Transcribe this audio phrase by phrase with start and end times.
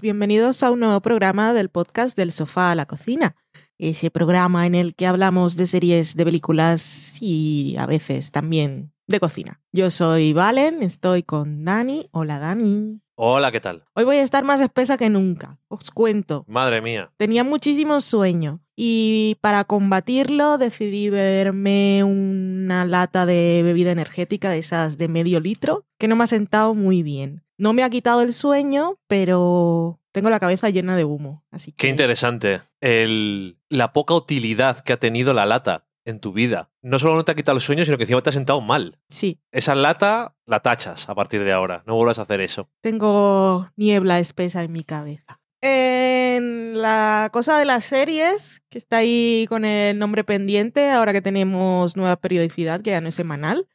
[0.00, 3.36] Bienvenidos a un nuevo programa del podcast del sofá a la cocina.
[3.78, 9.20] Ese programa en el que hablamos de series, de películas y a veces también de
[9.20, 9.60] cocina.
[9.72, 12.08] Yo soy Valen, estoy con Dani.
[12.12, 13.01] Hola Dani.
[13.14, 13.84] Hola, ¿qué tal?
[13.94, 16.44] Hoy voy a estar más espesa que nunca, os cuento.
[16.48, 17.10] Madre mía.
[17.18, 24.96] Tenía muchísimo sueño y para combatirlo decidí beberme una lata de bebida energética de esas
[24.96, 27.44] de medio litro que no me ha sentado muy bien.
[27.58, 31.44] No me ha quitado el sueño, pero tengo la cabeza llena de humo.
[31.50, 31.76] Así que...
[31.76, 32.62] Qué interesante.
[32.80, 36.70] El, la poca utilidad que ha tenido la lata en tu vida.
[36.82, 38.98] No solo no te ha quitado el sueño, sino que encima te ha sentado mal.
[39.08, 41.82] Sí, Esa lata la tachas a partir de ahora.
[41.86, 42.68] No vuelvas a hacer eso.
[42.80, 45.40] tengo niebla espesa en mi cabeza.
[45.60, 51.22] En la cosa de las series, que está ahí con el nombre pendiente, ahora que
[51.22, 53.68] tenemos nueva periodicidad, que ya no es semanal,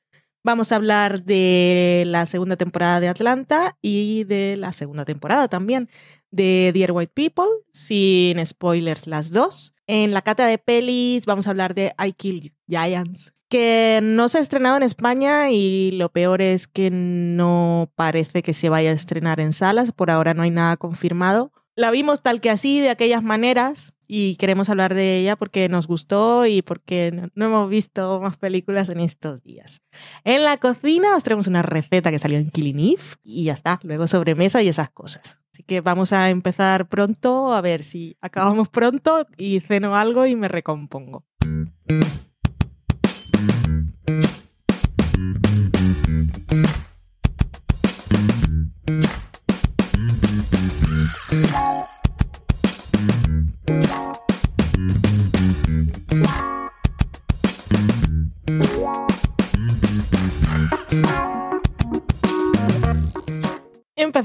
[0.43, 5.89] vamos a hablar de la segunda temporada de Atlanta y de la segunda temporada también
[6.29, 9.73] de Dear White People, sin spoilers las dos.
[9.87, 14.37] En la cata de pelis vamos a hablar de I Kill Giants, que no se
[14.37, 18.93] ha estrenado en España y lo peor es que no parece que se vaya a
[18.93, 21.53] estrenar en salas, por ahora no hay nada confirmado.
[21.75, 25.87] La vimos tal que así, de aquellas maneras, y queremos hablar de ella porque nos
[25.87, 29.81] gustó y porque no, hemos visto más películas en estos días.
[30.23, 33.79] En la cocina os traemos una receta que salió en Killing Eve y ya está,
[33.83, 35.39] luego sobremesa y esas cosas.
[35.57, 40.35] Así que vamos a empezar pronto, a ver si acabamos pronto y ceno algo y
[40.35, 41.25] me recompongo.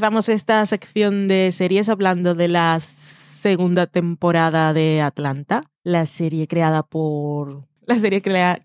[0.02, 2.80] Empezamos esta sección de series hablando de la
[3.40, 8.58] segunda temporada de Atlanta, la serie creada por la serie crea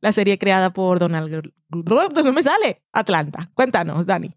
[0.00, 3.50] la serie creada por Donald no me sale Atlanta.
[3.52, 4.34] Cuéntanos, Dani.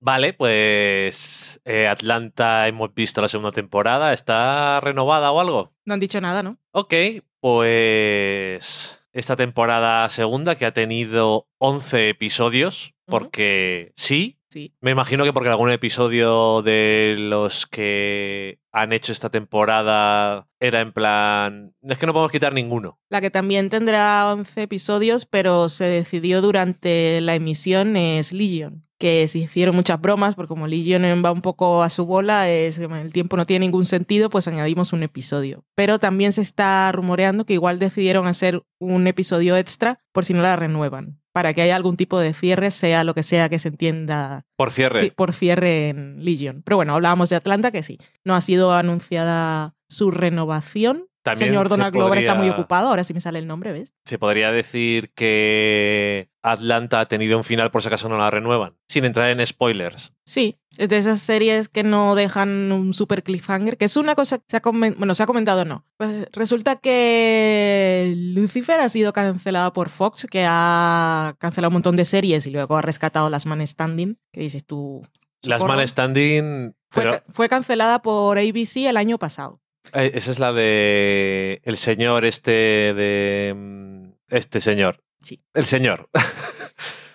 [0.00, 4.14] Vale, pues eh, Atlanta hemos visto la segunda temporada.
[4.14, 5.74] ¿Está renovada o algo?
[5.84, 6.56] No han dicho nada, ¿no?
[6.70, 6.94] Ok,
[7.40, 14.72] pues esta temporada segunda que ha tenido 11 episodios, Porque sí, Sí.
[14.80, 20.92] me imagino que porque algún episodio de los que han hecho esta temporada era en
[20.92, 22.98] plan, es que no podemos quitar ninguno.
[23.10, 29.28] La que también tendrá 11 episodios, pero se decidió durante la emisión es Legion, que
[29.28, 33.12] se hicieron muchas bromas, porque como Legion va un poco a su bola, es, el
[33.12, 35.64] tiempo no tiene ningún sentido, pues añadimos un episodio.
[35.74, 40.40] Pero también se está rumoreando que igual decidieron hacer un episodio extra por si no
[40.42, 43.68] la renuevan, para que haya algún tipo de cierre, sea lo que sea que se
[43.68, 45.02] entienda Por cierre.
[45.04, 46.62] ci- por cierre en Legion.
[46.64, 51.08] Pero bueno, hablábamos de Atlanta, que sí, no ha sido anunciada su renovación.
[51.22, 53.92] También Señor se Donald Glover está muy ocupado, ahora sí me sale el nombre, ¿ves?
[54.06, 58.76] Se podría decir que Atlanta ha tenido un final por si acaso no la renuevan,
[58.88, 60.12] sin entrar en spoilers.
[60.24, 64.38] Sí, es de esas series que no dejan un super cliffhanger, que es una cosa
[64.38, 65.84] que se ha, bueno, se ha comentado, no.
[65.96, 72.04] Pues resulta que Lucifer ha sido cancelada por Fox, que ha cancelado un montón de
[72.04, 75.02] series y luego ha rescatado Las Man Standing, que dices tú...
[75.42, 75.62] Las.
[75.62, 79.60] Man Standing, Fue, pero fue cancelada por ABC el año pasado.
[79.92, 82.50] eh, esa es la de el señor este
[82.94, 85.05] de mm, este señor.
[85.22, 85.42] Sí.
[85.54, 86.08] El señor.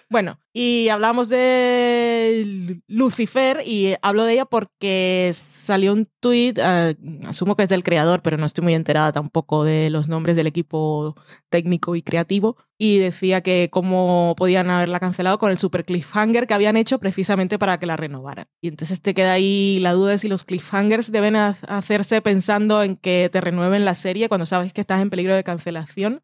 [0.09, 6.97] Bueno, y hablamos de Lucifer y hablo de ella porque salió un tuit, eh,
[7.27, 10.47] asumo que es del creador, pero no estoy muy enterada tampoco de los nombres del
[10.47, 11.15] equipo
[11.49, 16.55] técnico y creativo, y decía que cómo podían haberla cancelado con el super cliffhanger que
[16.55, 18.47] habían hecho precisamente para que la renovaran.
[18.59, 22.83] Y entonces te queda ahí la duda de si los cliffhangers deben ha- hacerse pensando
[22.83, 26.21] en que te renueven la serie cuando sabes que estás en peligro de cancelación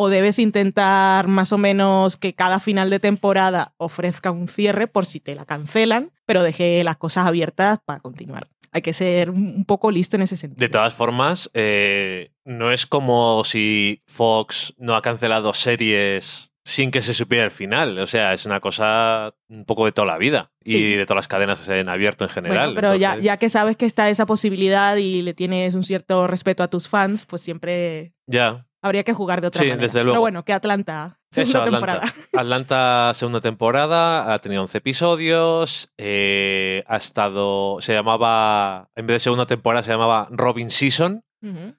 [0.00, 5.06] o debes intentar más o menos que cada final de temporada ofrezca un cierre por
[5.06, 8.46] si te la cancelan, pero deje las cosas abiertas para continuar.
[8.70, 10.60] Hay que ser un poco listo en ese sentido.
[10.60, 17.02] De todas formas, eh, no es como si Fox no ha cancelado series sin que
[17.02, 17.98] se supiera el final.
[17.98, 20.76] O sea, es una cosa un poco de toda la vida Sí.
[20.76, 22.66] y de todas las cadenas en abierto en general.
[22.66, 25.82] Bueno, pero ya, Entonces, ya que sabes que está esa posibilidad y le tienes un
[25.82, 28.66] cierto respeto a tus fans, pues siempre ya.
[28.82, 29.82] Habría que jugar de otra Sí, manera.
[29.86, 30.14] desde luego.
[30.14, 32.14] Pero bueno, que Atlanta, segunda Eso, temporada.
[32.36, 33.12] Atlanta.
[33.14, 39.46] Segunda temporada, ha tenido 11 episodios, eh, ha estado, se llamaba, en vez de segunda
[39.46, 41.22] temporada, se llamaba Robin Season.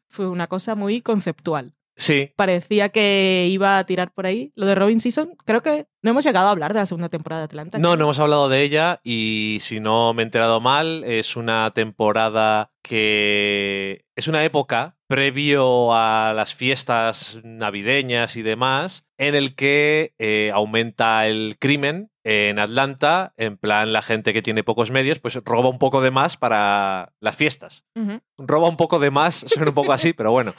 [0.08, 1.74] Fue una cosa muy conceptual.
[2.00, 2.32] Sí.
[2.36, 4.52] Parecía que iba a tirar por ahí.
[4.56, 7.42] Lo de Robin Season, creo que no hemos llegado a hablar de la segunda temporada
[7.42, 7.78] de Atlanta.
[7.78, 11.72] No, no hemos hablado de ella y si no me he enterado mal, es una
[11.76, 20.14] temporada que es una época previo a las fiestas navideñas y demás, en el que
[20.20, 25.36] eh, aumenta el crimen en Atlanta, en plan la gente que tiene pocos medios, pues
[25.44, 27.86] roba un poco de más para las fiestas.
[28.38, 30.54] Roba un poco de más, suena un poco así, pero bueno.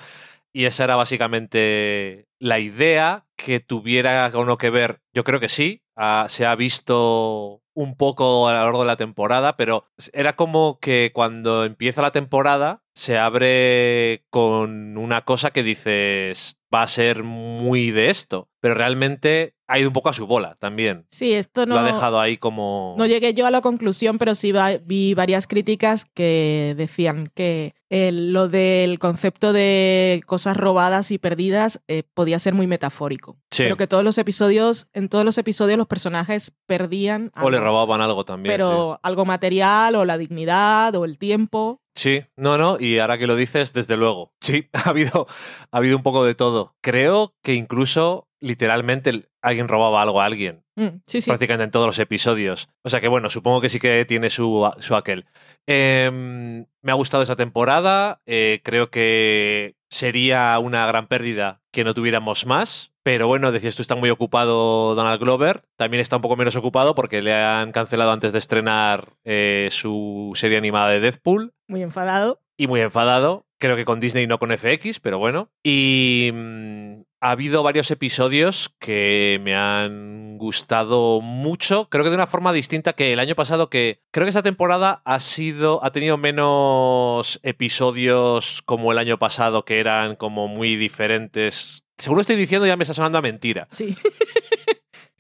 [0.52, 5.00] Y esa era básicamente la idea que tuviera uno que ver.
[5.14, 8.96] Yo creo que sí, ah, se ha visto un poco a lo largo de la
[8.96, 15.62] temporada, pero era como que cuando empieza la temporada se abre con una cosa que
[15.62, 20.26] dices va a ser muy de esto, pero realmente ha ido un poco a su
[20.26, 21.06] bola también.
[21.10, 21.76] Sí, esto no.
[21.76, 22.94] Lo ha dejado ahí como...
[22.98, 27.74] No llegué yo a la conclusión, pero sí va- vi varias críticas que decían que
[27.88, 33.36] el- lo del concepto de cosas robadas y perdidas eh, podía ser muy metafórico.
[33.50, 33.62] Sí.
[33.64, 37.68] Pero que todos los episodios, en todos los episodios los personajes perdían O le algo,
[37.68, 38.52] robaban algo también.
[38.54, 38.58] sí.
[38.58, 41.80] pero algo material o la dignidad o el tiempo.
[42.00, 44.32] Sí, no, no, y ahora que lo dices, desde luego.
[44.40, 45.26] Sí, ha habido,
[45.70, 46.74] ha habido un poco de todo.
[46.80, 51.28] Creo que incluso, literalmente, alguien robaba algo a alguien, Mm, sí, sí.
[51.28, 52.70] prácticamente en todos los episodios.
[52.82, 55.26] O sea que bueno, supongo que sí que tiene su, su aquel.
[55.66, 61.92] Em, me ha gustado esa temporada, eh, creo que sería una gran pérdida que no
[61.92, 62.92] tuviéramos más.
[63.02, 65.62] Pero bueno, decías tú, está muy ocupado Donald Glover.
[65.76, 70.32] También está un poco menos ocupado porque le han cancelado antes de estrenar eh, su
[70.34, 72.40] serie animada de Deadpool Muy enfadado.
[72.56, 73.46] y muy enfadado.
[73.58, 75.50] Creo que con Disney no con FX, pero bueno.
[75.62, 81.88] Y mm, ha habido varios episodios que me han gustado mucho.
[81.88, 85.00] Creo que de una forma distinta que el año pasado, que creo que esta temporada
[85.04, 85.82] ha sido.
[85.84, 91.84] ha tenido menos episodios como el año pasado, que eran como muy diferentes.
[91.98, 93.68] Según lo estoy diciendo, ya me está sonando a mentira.
[93.70, 93.96] Sí.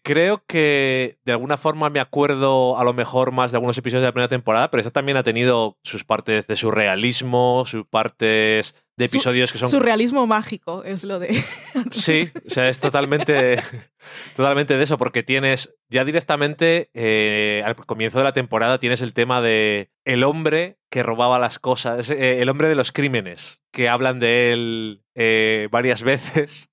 [0.02, 4.08] Creo que de alguna forma me acuerdo a lo mejor más de algunos episodios de
[4.08, 9.06] la primera temporada, pero esta también ha tenido sus partes de surrealismo, sus partes de
[9.08, 9.68] Su- episodios que son...
[9.68, 11.44] Surrealismo mágico es lo de.
[11.92, 13.60] Sí, o sea, es totalmente,
[14.36, 19.12] totalmente de eso, porque tienes ya directamente eh, al comienzo de la temporada tienes el
[19.12, 23.88] tema de el hombre que robaba las cosas, eh, el hombre de los crímenes, que
[23.90, 26.70] hablan de él eh, varias veces.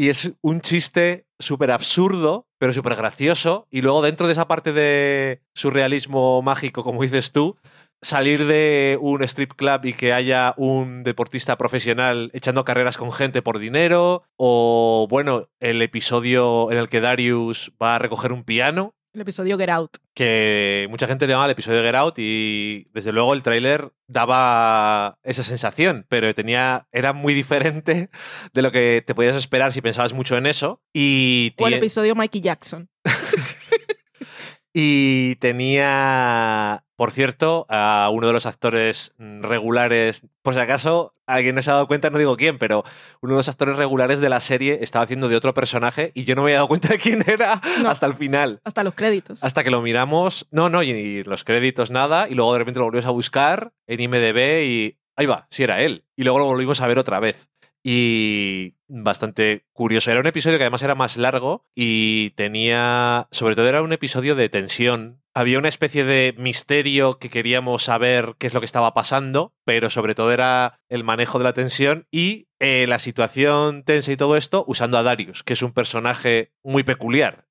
[0.00, 3.66] Y es un chiste súper absurdo, pero súper gracioso.
[3.70, 7.58] Y luego dentro de esa parte de surrealismo mágico, como dices tú,
[8.00, 13.42] salir de un strip club y que haya un deportista profesional echando carreras con gente
[13.42, 18.94] por dinero, o bueno, el episodio en el que Darius va a recoger un piano,
[19.12, 19.96] El episodio Get Out.
[20.14, 25.18] que mucha gente le llama el episodio Get Out y desde luego el tráiler daba
[25.24, 28.08] esa sensación, pero tenía era muy diferente
[28.52, 32.14] de lo que te podías esperar si pensabas mucho en eso y O el episodio
[32.14, 32.88] Mikey Jackson.
[34.72, 41.62] y tenía, por cierto, a uno de los actores regulares, por si acaso alguien no
[41.62, 42.84] se ha dado cuenta, no digo quién, pero
[43.22, 46.34] uno de los actores regulares de la serie estaba haciendo de otro personaje y yo
[46.34, 47.88] no me había dado cuenta de quién era No.
[47.88, 48.60] hasta el final.
[48.64, 49.42] Hasta los créditos.
[49.42, 52.80] Hasta que lo miramos, no, no, y, y los créditos nada, y luego de repente
[52.80, 56.04] lo volvimos a buscar en IMDB y ahí va, sí era él.
[56.16, 57.48] Y luego lo volvimos a ver otra vez.
[57.82, 60.10] Y bastante curioso.
[60.10, 64.34] Era un episodio que además era más largo y tenía, sobre todo era un episodio
[64.34, 65.19] de tensión.
[65.34, 69.88] Había una especie de misterio que queríamos saber qué es lo que estaba pasando, pero
[69.88, 74.36] sobre todo era el manejo de la tensión y eh, la situación tensa y todo
[74.36, 77.46] esto usando a Darius, que es un personaje muy peculiar.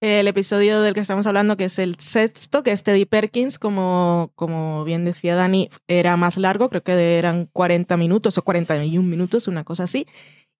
[0.00, 4.32] El episodio del que estamos hablando, que es el sexto, que es Teddy Perkins, como,
[4.34, 9.46] como bien decía Dani, era más largo, creo que eran 40 minutos o 41 minutos,
[9.46, 10.08] una cosa así,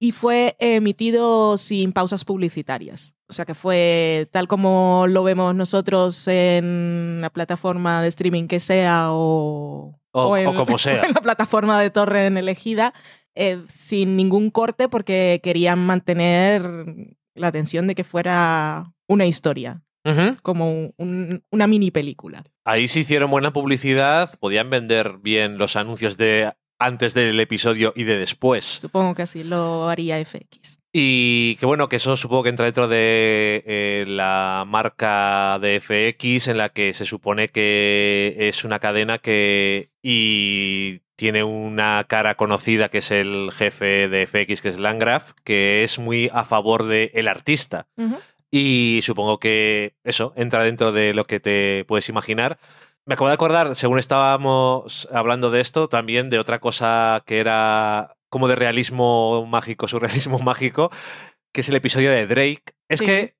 [0.07, 3.15] y fue emitido sin pausas publicitarias.
[3.29, 8.61] O sea que fue tal como lo vemos nosotros en la plataforma de streaming que
[8.61, 11.03] sea o, O- en, o como sea.
[11.05, 12.93] en la plataforma de torre en elegida,
[13.35, 16.63] eh, sin ningún corte porque querían mantener
[17.35, 19.83] la atención de que fuera una historia,
[20.43, 22.45] como un- un- una mini película.
[22.65, 28.05] Ahí se hicieron buena publicidad, podían vender bien los anuncios de antes del episodio y
[28.05, 28.65] de después.
[28.65, 30.79] Supongo que así lo haría FX.
[30.93, 36.49] Y que bueno, que eso supongo que entra dentro de eh, la marca de FX
[36.49, 42.91] en la que se supone que es una cadena que y tiene una cara conocida
[42.91, 47.11] que es el jefe de FX, que es Landgraf, que es muy a favor del
[47.15, 47.89] el artista.
[48.51, 52.59] Y supongo que eso entra dentro de lo que te puedes imaginar.
[53.07, 58.17] Me acabo de acordar, según estábamos hablando de esto, también de otra cosa que era
[58.31, 60.91] como de realismo mágico, surrealismo mágico,
[61.53, 62.63] que es el episodio de Drake.
[62.89, 63.07] Es Sí.
[63.07, 63.35] que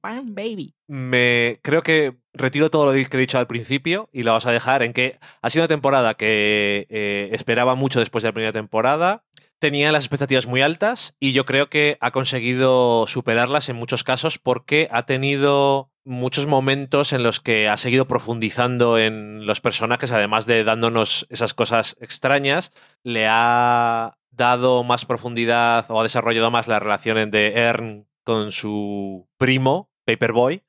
[0.00, 0.74] Pan Baby.
[0.88, 4.52] me creo que retiro todo lo que he dicho al principio y lo vas a
[4.52, 8.52] dejar en que ha sido una temporada que eh, esperaba mucho después de la primera
[8.52, 9.24] temporada.
[9.60, 14.38] Tenía las expectativas muy altas y yo creo que ha conseguido superarlas en muchos casos
[14.38, 20.46] porque ha tenido muchos momentos en los que ha seguido profundizando en los personajes, además
[20.46, 26.78] de dándonos esas cosas extrañas, le ha dado más profundidad o ha desarrollado más la
[26.78, 30.62] relación de Ern con su primo, Paperboy,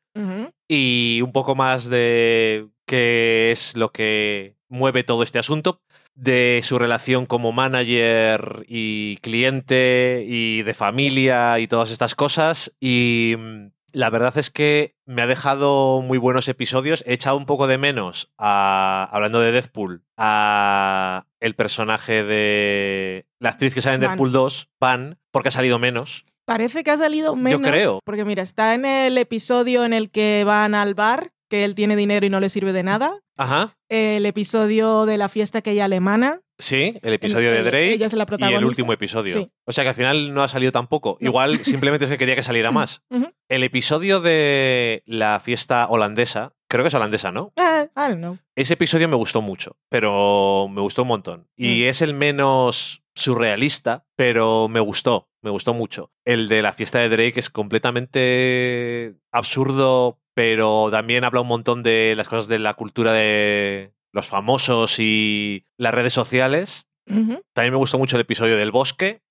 [0.68, 5.82] y un poco más de qué es lo que mueve todo este asunto,
[6.16, 12.74] de su relación como manager y cliente y de familia y todas estas cosas.
[12.80, 17.04] Y mm, la verdad es que me ha dejado muy buenos episodios.
[17.06, 23.50] He echado un poco de menos, a, hablando de Deadpool, a el personaje de la
[23.50, 24.10] actriz que sale en Van.
[24.12, 26.26] Deadpool 2, Pan, porque ha salido menos.
[26.46, 27.62] Parece que ha salido menos.
[27.62, 28.00] creo.
[28.04, 31.96] Porque mira, está en el episodio en el que van al bar, que él tiene
[31.96, 33.20] dinero y no le sirve de nada.
[33.38, 33.78] Ajá.
[33.90, 36.42] El episodio de la fiesta aquella alemana.
[36.62, 39.34] Sí, el episodio de Drake ella es la y el último episodio.
[39.34, 39.52] Sí.
[39.66, 41.18] O sea que al final no ha salido tampoco.
[41.20, 41.28] No.
[41.28, 43.02] Igual simplemente que quería que saliera más.
[43.50, 47.52] El episodio de la fiesta holandesa, creo que es holandesa, ¿no?
[47.60, 48.38] Ah, I don't know.
[48.56, 51.48] Ese episodio me gustó mucho, pero me gustó un montón.
[51.58, 51.90] Y Mm.
[51.90, 56.12] es el menos surrealista, pero me gustó, me gustó mucho.
[56.26, 62.14] El de la fiesta de Drake es completamente absurdo, pero también habla un montón de
[62.16, 66.88] las cosas de la cultura de los famosos y las redes sociales.
[67.06, 69.22] También me gustó mucho el episodio del bosque,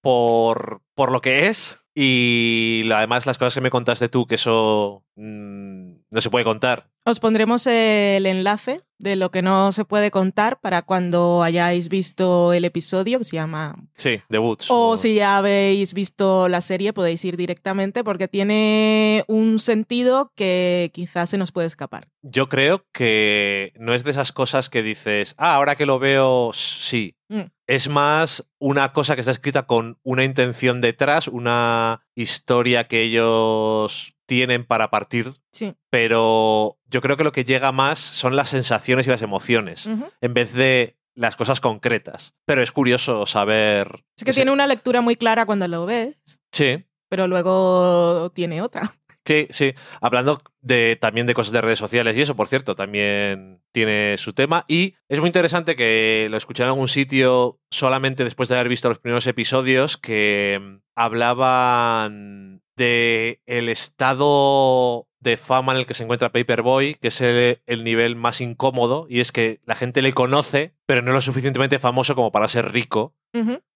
[0.00, 1.78] por, por lo que es.
[1.94, 6.88] Y además las cosas que me contaste tú, que eso mm, no se puede contar.
[7.04, 12.52] Os pondremos el enlace de lo que no se puede contar para cuando hayáis visto
[12.52, 14.66] el episodio que se llama Sí, debuts.
[14.70, 20.92] O si ya habéis visto la serie, podéis ir directamente porque tiene un sentido que
[20.94, 22.06] quizás se nos puede escapar.
[22.22, 26.52] Yo creo que no es de esas cosas que dices, ah, ahora que lo veo,
[26.52, 27.16] sí.
[27.28, 27.50] Mm.
[27.66, 34.14] Es más una cosa que está escrita con una intención detrás, una historia que ellos
[34.32, 35.74] tienen para partir, Sí.
[35.90, 39.86] pero yo creo que lo que llega más son las sensaciones y las emociones,
[40.22, 42.32] en vez de las cosas concretas.
[42.46, 44.04] Pero es curioso saber...
[44.16, 46.16] Es que tiene una lectura muy clara cuando lo ves,
[46.50, 48.94] Sí, pero luego tiene otra.
[49.26, 49.74] Sí, sí.
[50.00, 54.32] Hablando de, también de cosas de redes sociales y eso, por cierto, también tiene su
[54.32, 54.64] tema.
[54.66, 58.88] Y es muy interesante que lo escuché en algún sitio solamente después de haber visto
[58.88, 66.02] los primeros episodios que mm, hablaban de el estado de fama en el que se
[66.02, 70.12] encuentra Paperboy, que es el, el nivel más incómodo, y es que la gente le
[70.12, 73.14] conoce, pero no es lo suficientemente famoso como para ser rico.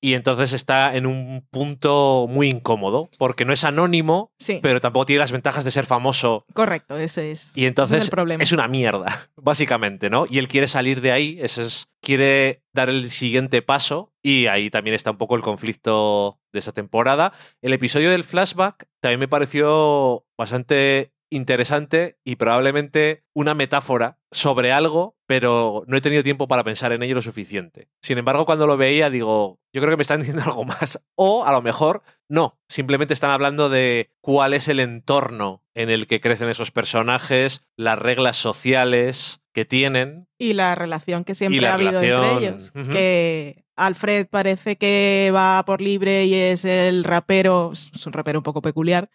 [0.00, 5.06] Y entonces está en un punto muy incómodo, porque no es anónimo, Sí, pero tampoco
[5.06, 6.44] tiene las ventajas de ser famoso.
[6.52, 8.42] correcto, ese es, Y entonces es el problema.
[8.42, 10.26] es una mierda, básicamente, ¿no?
[10.28, 14.70] Y él quiere salir de ahí, ese es, quiere dar el siguiente paso, y ahí
[14.70, 17.32] también está un poco el conflicto de esta temporada.
[17.62, 25.16] El episodio del flashback también me pareció bastante interesante y probablemente una metáfora sobre algo,
[25.26, 27.88] pero no he tenido tiempo para pensar en ello lo suficiente.
[28.02, 31.00] Sin embargo, cuando lo veía digo, yo creo que me están diciendo algo más.
[31.14, 36.06] O a lo mejor no, simplemente están hablando de cuál es el entorno en el
[36.06, 40.28] que crecen esos personajes, las reglas sociales que tienen.
[40.38, 42.72] Y la relación que siempre ha habido relación, entre ellos.
[42.74, 42.90] ujú.
[42.90, 48.42] Que Alfred parece que va por libre y es el rapero, es un rapero un
[48.42, 49.10] poco peculiar,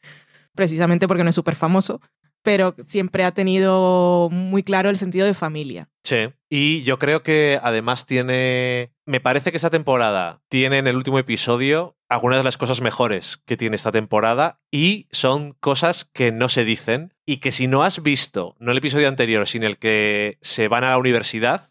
[0.56, 2.02] precisamente porque no es súper famoso,
[2.44, 5.90] pero siempre ha tenido muy claro el sentido de familia.
[6.04, 6.30] Sí.
[6.50, 8.92] Y yo creo que además tiene.
[9.06, 13.42] Me parece que esta temporada tiene en el último episodio algunas de las cosas mejores
[13.46, 17.84] que tiene esta temporada y son cosas que no se dicen y que si no
[17.84, 21.70] has visto, no el episodio anterior, sino el que se van a la universidad,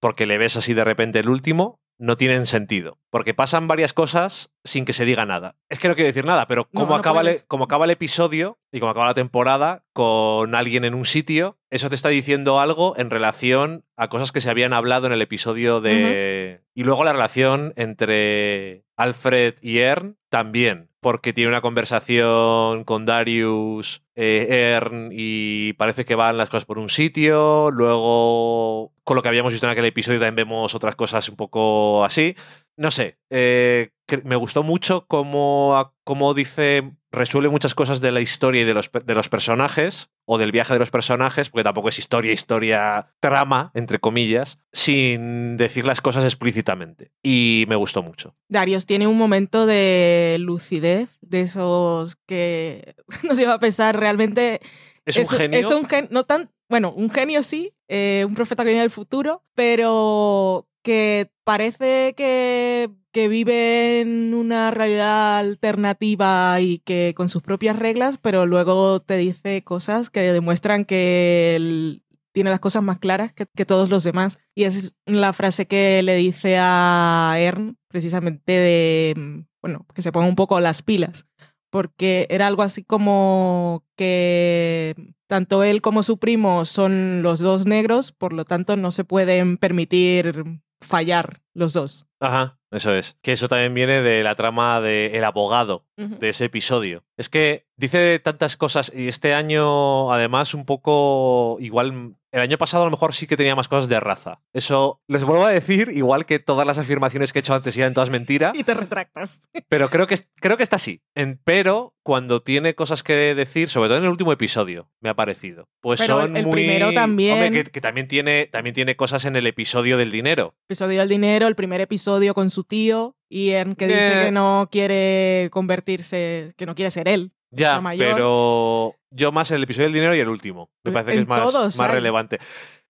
[0.00, 2.98] porque le ves así de repente el último, no tienen sentido.
[3.10, 5.56] Porque pasan varias cosas sin que se diga nada.
[5.68, 8.58] Es que no quiero decir nada, pero como, no acaba, el, como acaba el episodio
[8.72, 12.94] y como acaba la temporada con alguien en un sitio, eso te está diciendo algo
[12.96, 16.62] en relación a cosas que se habían hablado en el episodio de...
[16.74, 24.02] Y luego la relación entre Alfred y Ern también, porque tiene una conversación con Darius,
[24.16, 29.28] eh, Ern, y parece que van las cosas por un sitio, luego con lo que
[29.28, 32.34] habíamos visto en aquel episodio también vemos otras cosas un poco así.
[32.76, 33.90] No sé, eh,
[34.24, 38.90] me gustó mucho cómo, cómo dice, resuelve muchas cosas de la historia y de los,
[38.92, 43.70] de los personajes, o del viaje de los personajes, porque tampoco es historia, historia, trama,
[43.74, 47.12] entre comillas, sin decir las cosas explícitamente.
[47.22, 48.36] Y me gustó mucho.
[48.48, 54.60] Darius tiene un momento de lucidez, de esos que nos lleva a pensar realmente.
[55.04, 55.58] Es un genio.
[55.58, 58.90] Es un gen, no tan, bueno, un genio sí, eh, un profeta que viene del
[58.90, 67.76] futuro, pero que parece que, vive en una realidad alternativa y que con sus propias
[67.76, 73.32] reglas, pero luego te dice cosas que demuestran que él tiene las cosas más claras
[73.32, 74.38] que, que todos los demás.
[74.54, 80.28] Y es la frase que le dice a Ern, precisamente de, bueno, que se ponga
[80.28, 81.26] un poco las pilas
[81.70, 84.94] porque era algo así como que
[85.26, 89.58] tanto él como su primo son los dos negros, por lo tanto no se pueden
[89.58, 92.06] permitir fallar los dos.
[92.20, 93.16] Ajá, eso es.
[93.22, 97.04] Que eso también viene de la trama de El abogado de ese episodio.
[97.16, 102.82] Es que dice tantas cosas y este año además un poco igual el año pasado
[102.82, 104.40] a lo mejor sí que tenía más cosas de raza.
[104.52, 107.94] Eso les vuelvo a decir, igual que todas las afirmaciones que he hecho antes eran
[107.94, 108.52] todas mentira.
[108.54, 109.40] Y te retractas.
[109.68, 111.02] Pero creo que, creo que está así.
[111.14, 115.14] En, pero cuando tiene cosas que decir, sobre todo en el último episodio, me ha
[115.14, 115.68] parecido.
[115.80, 116.52] Pues pero son el muy.
[116.52, 117.34] primero también.
[117.34, 120.54] Hombre, que, que, también, tiene, también tiene cosas en el episodio del dinero.
[120.68, 123.16] Episodio del dinero, el primer episodio con su tío.
[123.28, 124.24] Y en que dice Eh.
[124.26, 127.32] que no quiere convertirse, que no quiere ser él.
[127.56, 128.12] Ya, mayor.
[128.14, 130.70] pero yo más el episodio del dinero y el último.
[130.84, 132.38] Me parece que es más, todos más relevante.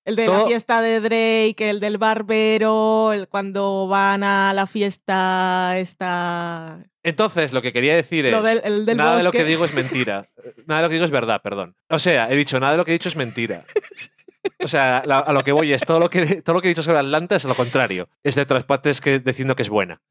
[0.04, 4.68] El de Todo- la fiesta de Drake, el del barbero, el cuando van a la
[4.68, 6.78] fiesta esta...
[7.02, 8.32] Entonces, lo que quería decir es.
[8.32, 10.28] Lo del- el del nada de lo que digo es mentira.
[10.66, 11.75] Nada de lo que digo es verdad, perdón.
[11.88, 13.64] O sea, he dicho, nada de lo que he dicho es mentira.
[14.63, 16.71] O sea, la- a lo que voy es todo lo que, todo lo que he
[16.71, 18.09] dicho sobre Atlanta es lo contrario.
[18.25, 20.00] Excepto las partes que diciendo que es buena.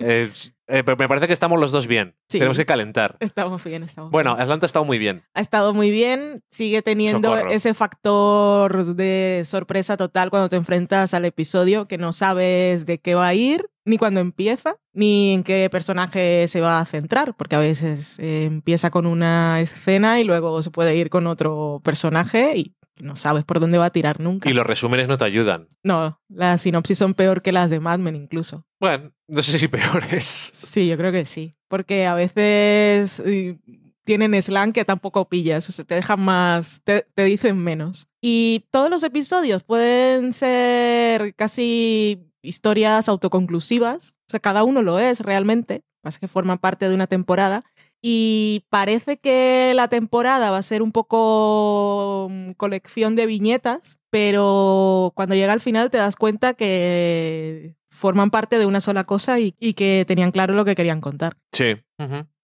[0.00, 0.30] Eh,
[0.68, 2.14] eh, pero me parece que estamos los dos bien.
[2.28, 2.38] Sí.
[2.38, 3.16] Tenemos que calentar.
[3.20, 4.42] Estamos bien, estamos Bueno, bien.
[4.42, 5.22] Atlanta ha estado muy bien.
[5.34, 7.50] Ha estado muy bien, sigue teniendo Socorro.
[7.50, 13.14] ese factor de sorpresa total cuando te enfrentas al episodio, que no sabes de qué
[13.14, 17.56] va a ir, ni cuando empieza, ni en qué personaje se va a centrar, porque
[17.56, 22.52] a veces eh, empieza con una escena y luego se puede ir con otro personaje
[22.56, 24.48] y no sabes por dónde va a tirar nunca.
[24.48, 25.68] Y los resúmenes no te ayudan.
[25.82, 28.64] No, las sinopsis son peor que las de Mad Men incluso.
[28.80, 30.24] Bueno, no sé si peores.
[30.24, 31.56] Sí, yo creo que sí.
[31.68, 33.58] Porque a veces eh,
[34.04, 38.08] tienen slang que tampoco pillas, o sea, te dejan más, te, te dicen menos.
[38.22, 45.20] Y todos los episodios pueden ser casi historias autoconclusivas, o sea, cada uno lo es
[45.20, 47.64] realmente, pasa que forman parte de una temporada.
[48.00, 55.12] Y parece que la temporada va a ser un poco mm, colección de viñetas, pero
[55.16, 59.54] cuando llega al final te das cuenta que forman parte de una sola cosa y,
[59.58, 61.36] y que tenían claro lo que querían contar.
[61.52, 61.76] Sí.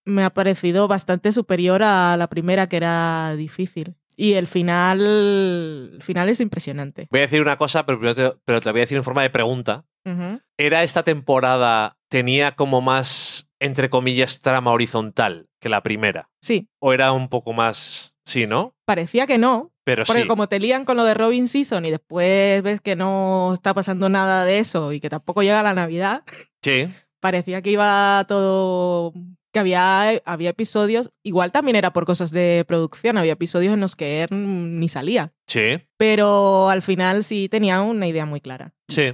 [0.03, 3.95] Me ha parecido bastante superior a la primera, que era difícil.
[4.17, 7.07] Y el final, el final es impresionante.
[7.11, 9.03] Voy a decir una cosa, pero, primero te, pero te la voy a decir en
[9.03, 9.85] forma de pregunta.
[10.57, 16.29] ¿Era esta temporada, tenía como más, entre comillas, trama horizontal que la primera?
[16.41, 18.11] Sí, ¿O era un poco más...
[18.27, 18.73] Sí, ¿no?
[18.85, 20.27] parecía que no, Pero porque sí.
[20.27, 24.09] como te lían con lo de Robin Season y después ves que no está pasando
[24.09, 26.23] nada de eso y que tampoco llega la Navidad,
[26.63, 26.89] Sí.
[27.19, 29.13] parecía que iba todo
[29.53, 33.95] que había, había episodios, igual también era por cosas de producción, había episodios en los
[33.95, 35.79] que Ern ni salía, Sí.
[35.97, 38.73] pero al final sí tenía una idea muy clara.
[38.89, 39.13] Sí.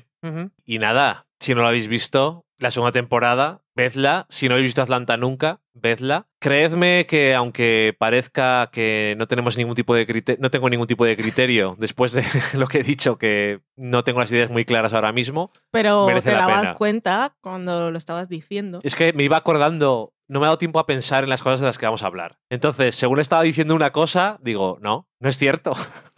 [0.65, 4.25] Y nada, si no lo habéis visto, la segunda temporada, vedla.
[4.29, 6.27] Si no habéis visto Atlanta nunca, vedla.
[6.39, 11.05] Creedme que aunque parezca que no tenemos ningún tipo de criterio, no tengo ningún tipo
[11.05, 14.93] de criterio después de lo que he dicho, que no tengo las ideas muy claras
[14.93, 18.79] ahora mismo, Pero Merece te la dabas cuenta cuando lo estabas diciendo.
[18.83, 21.61] Es que me iba acordando, no me ha dado tiempo a pensar en las cosas
[21.61, 22.37] de las que vamos a hablar.
[22.49, 25.73] Entonces, según estaba diciendo una cosa, digo, no, no es cierto.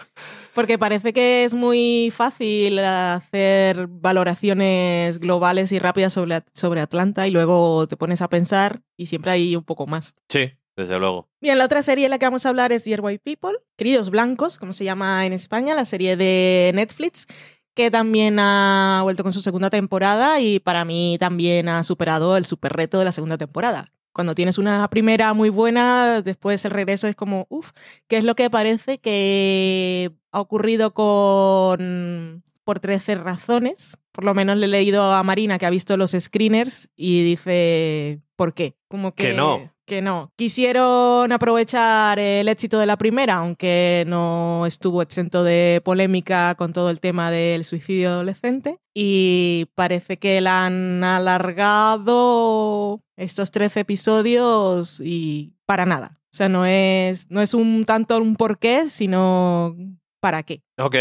[0.54, 7.32] Porque parece que es muy fácil hacer valoraciones globales y rápidas sobre, sobre Atlanta y
[7.32, 10.16] luego te pones a pensar y siempre hay un poco más.
[10.30, 11.28] Sí, desde luego.
[11.42, 14.12] Bien, la otra serie de la que vamos a hablar es Dear White People, Queridos
[14.12, 17.26] Blancos, como se llama en España, la serie de Netflix,
[17.74, 22.46] que también ha vuelto con su segunda temporada y para mí también ha superado el
[22.46, 23.92] super reto de la segunda temporada.
[24.14, 27.72] Cuando tienes una primera muy buena, después el regreso es como, uff,
[28.08, 33.98] ¿qué es lo que parece que ha ocurrido con por 13 razones?
[34.12, 38.20] Por lo menos le he leído a Marina que ha visto los screeners y dice,
[38.36, 38.76] ¿por qué?
[38.88, 39.73] Como que, Que no.
[39.86, 40.32] Que no.
[40.36, 46.90] Quisieron aprovechar el éxito de la primera, aunque no estuvo exento de polémica con todo
[46.90, 48.78] el tema del suicidio adolescente.
[48.94, 56.14] Y parece que la han alargado estos 13 episodios y para nada.
[56.34, 59.76] O sea, no es, no es un tanto un por qué, sino
[60.20, 60.62] para qué.
[60.80, 60.96] Ok.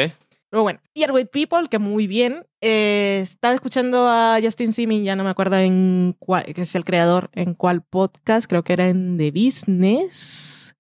[0.52, 0.80] Pero bueno,
[1.14, 2.44] with People, que muy bien.
[2.60, 6.84] Eh, estaba escuchando a Justin Simmons, ya no me acuerdo en cuál, que es el
[6.84, 10.76] creador, en cuál podcast, creo que era en The Business,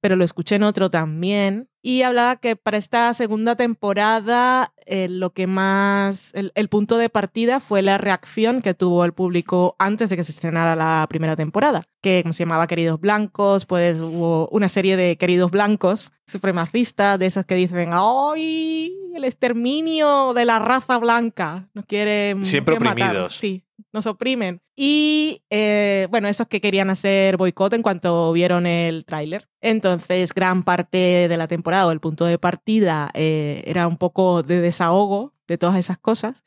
[0.00, 1.68] pero lo escuché en otro también.
[1.82, 7.08] Y hablaba que para esta segunda temporada eh, lo que más, el, el, punto de
[7.08, 11.36] partida fue la reacción que tuvo el público antes de que se estrenara la primera
[11.36, 17.26] temporada, que se llamaba Queridos Blancos, pues hubo una serie de Queridos Blancos supremacistas, de
[17.26, 18.94] esos que dicen, ¡ay!
[19.14, 21.68] El exterminio de la raza blanca.
[21.72, 22.44] Nos quieren...
[22.44, 23.08] Siempre quieren matar".
[23.08, 23.36] oprimidos.
[23.36, 24.60] Sí, nos oprimen.
[24.76, 29.48] Y eh, bueno, esos que querían hacer boicot en cuanto vieron el tráiler.
[29.60, 34.42] Entonces, gran parte de la temporada o el punto de partida eh, era un poco
[34.42, 36.42] de desahogo de todas esas cosas.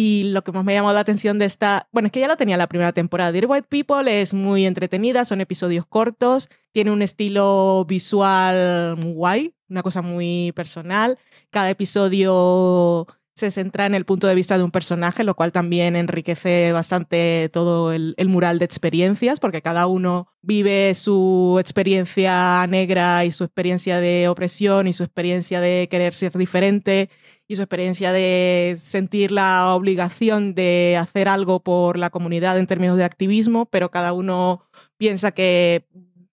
[0.00, 2.36] Y lo que más me llamó la atención de esta, bueno, es que ya la
[2.36, 3.32] tenía la primera temporada.
[3.32, 9.54] Dear White People es muy entretenida, son episodios cortos, tiene un estilo visual muy guay,
[9.68, 11.18] una cosa muy personal.
[11.50, 15.94] Cada episodio se centra en el punto de vista de un personaje, lo cual también
[15.96, 23.24] enriquece bastante todo el, el, mural de experiencias, porque cada uno vive su experiencia negra
[23.24, 27.10] y su experiencia de opresión y su experiencia de querer ser diferente
[27.46, 32.96] y su experiencia de sentir la obligación de hacer algo por la comunidad en términos
[32.96, 34.64] de activismo, pero cada uno
[34.98, 35.86] piensa que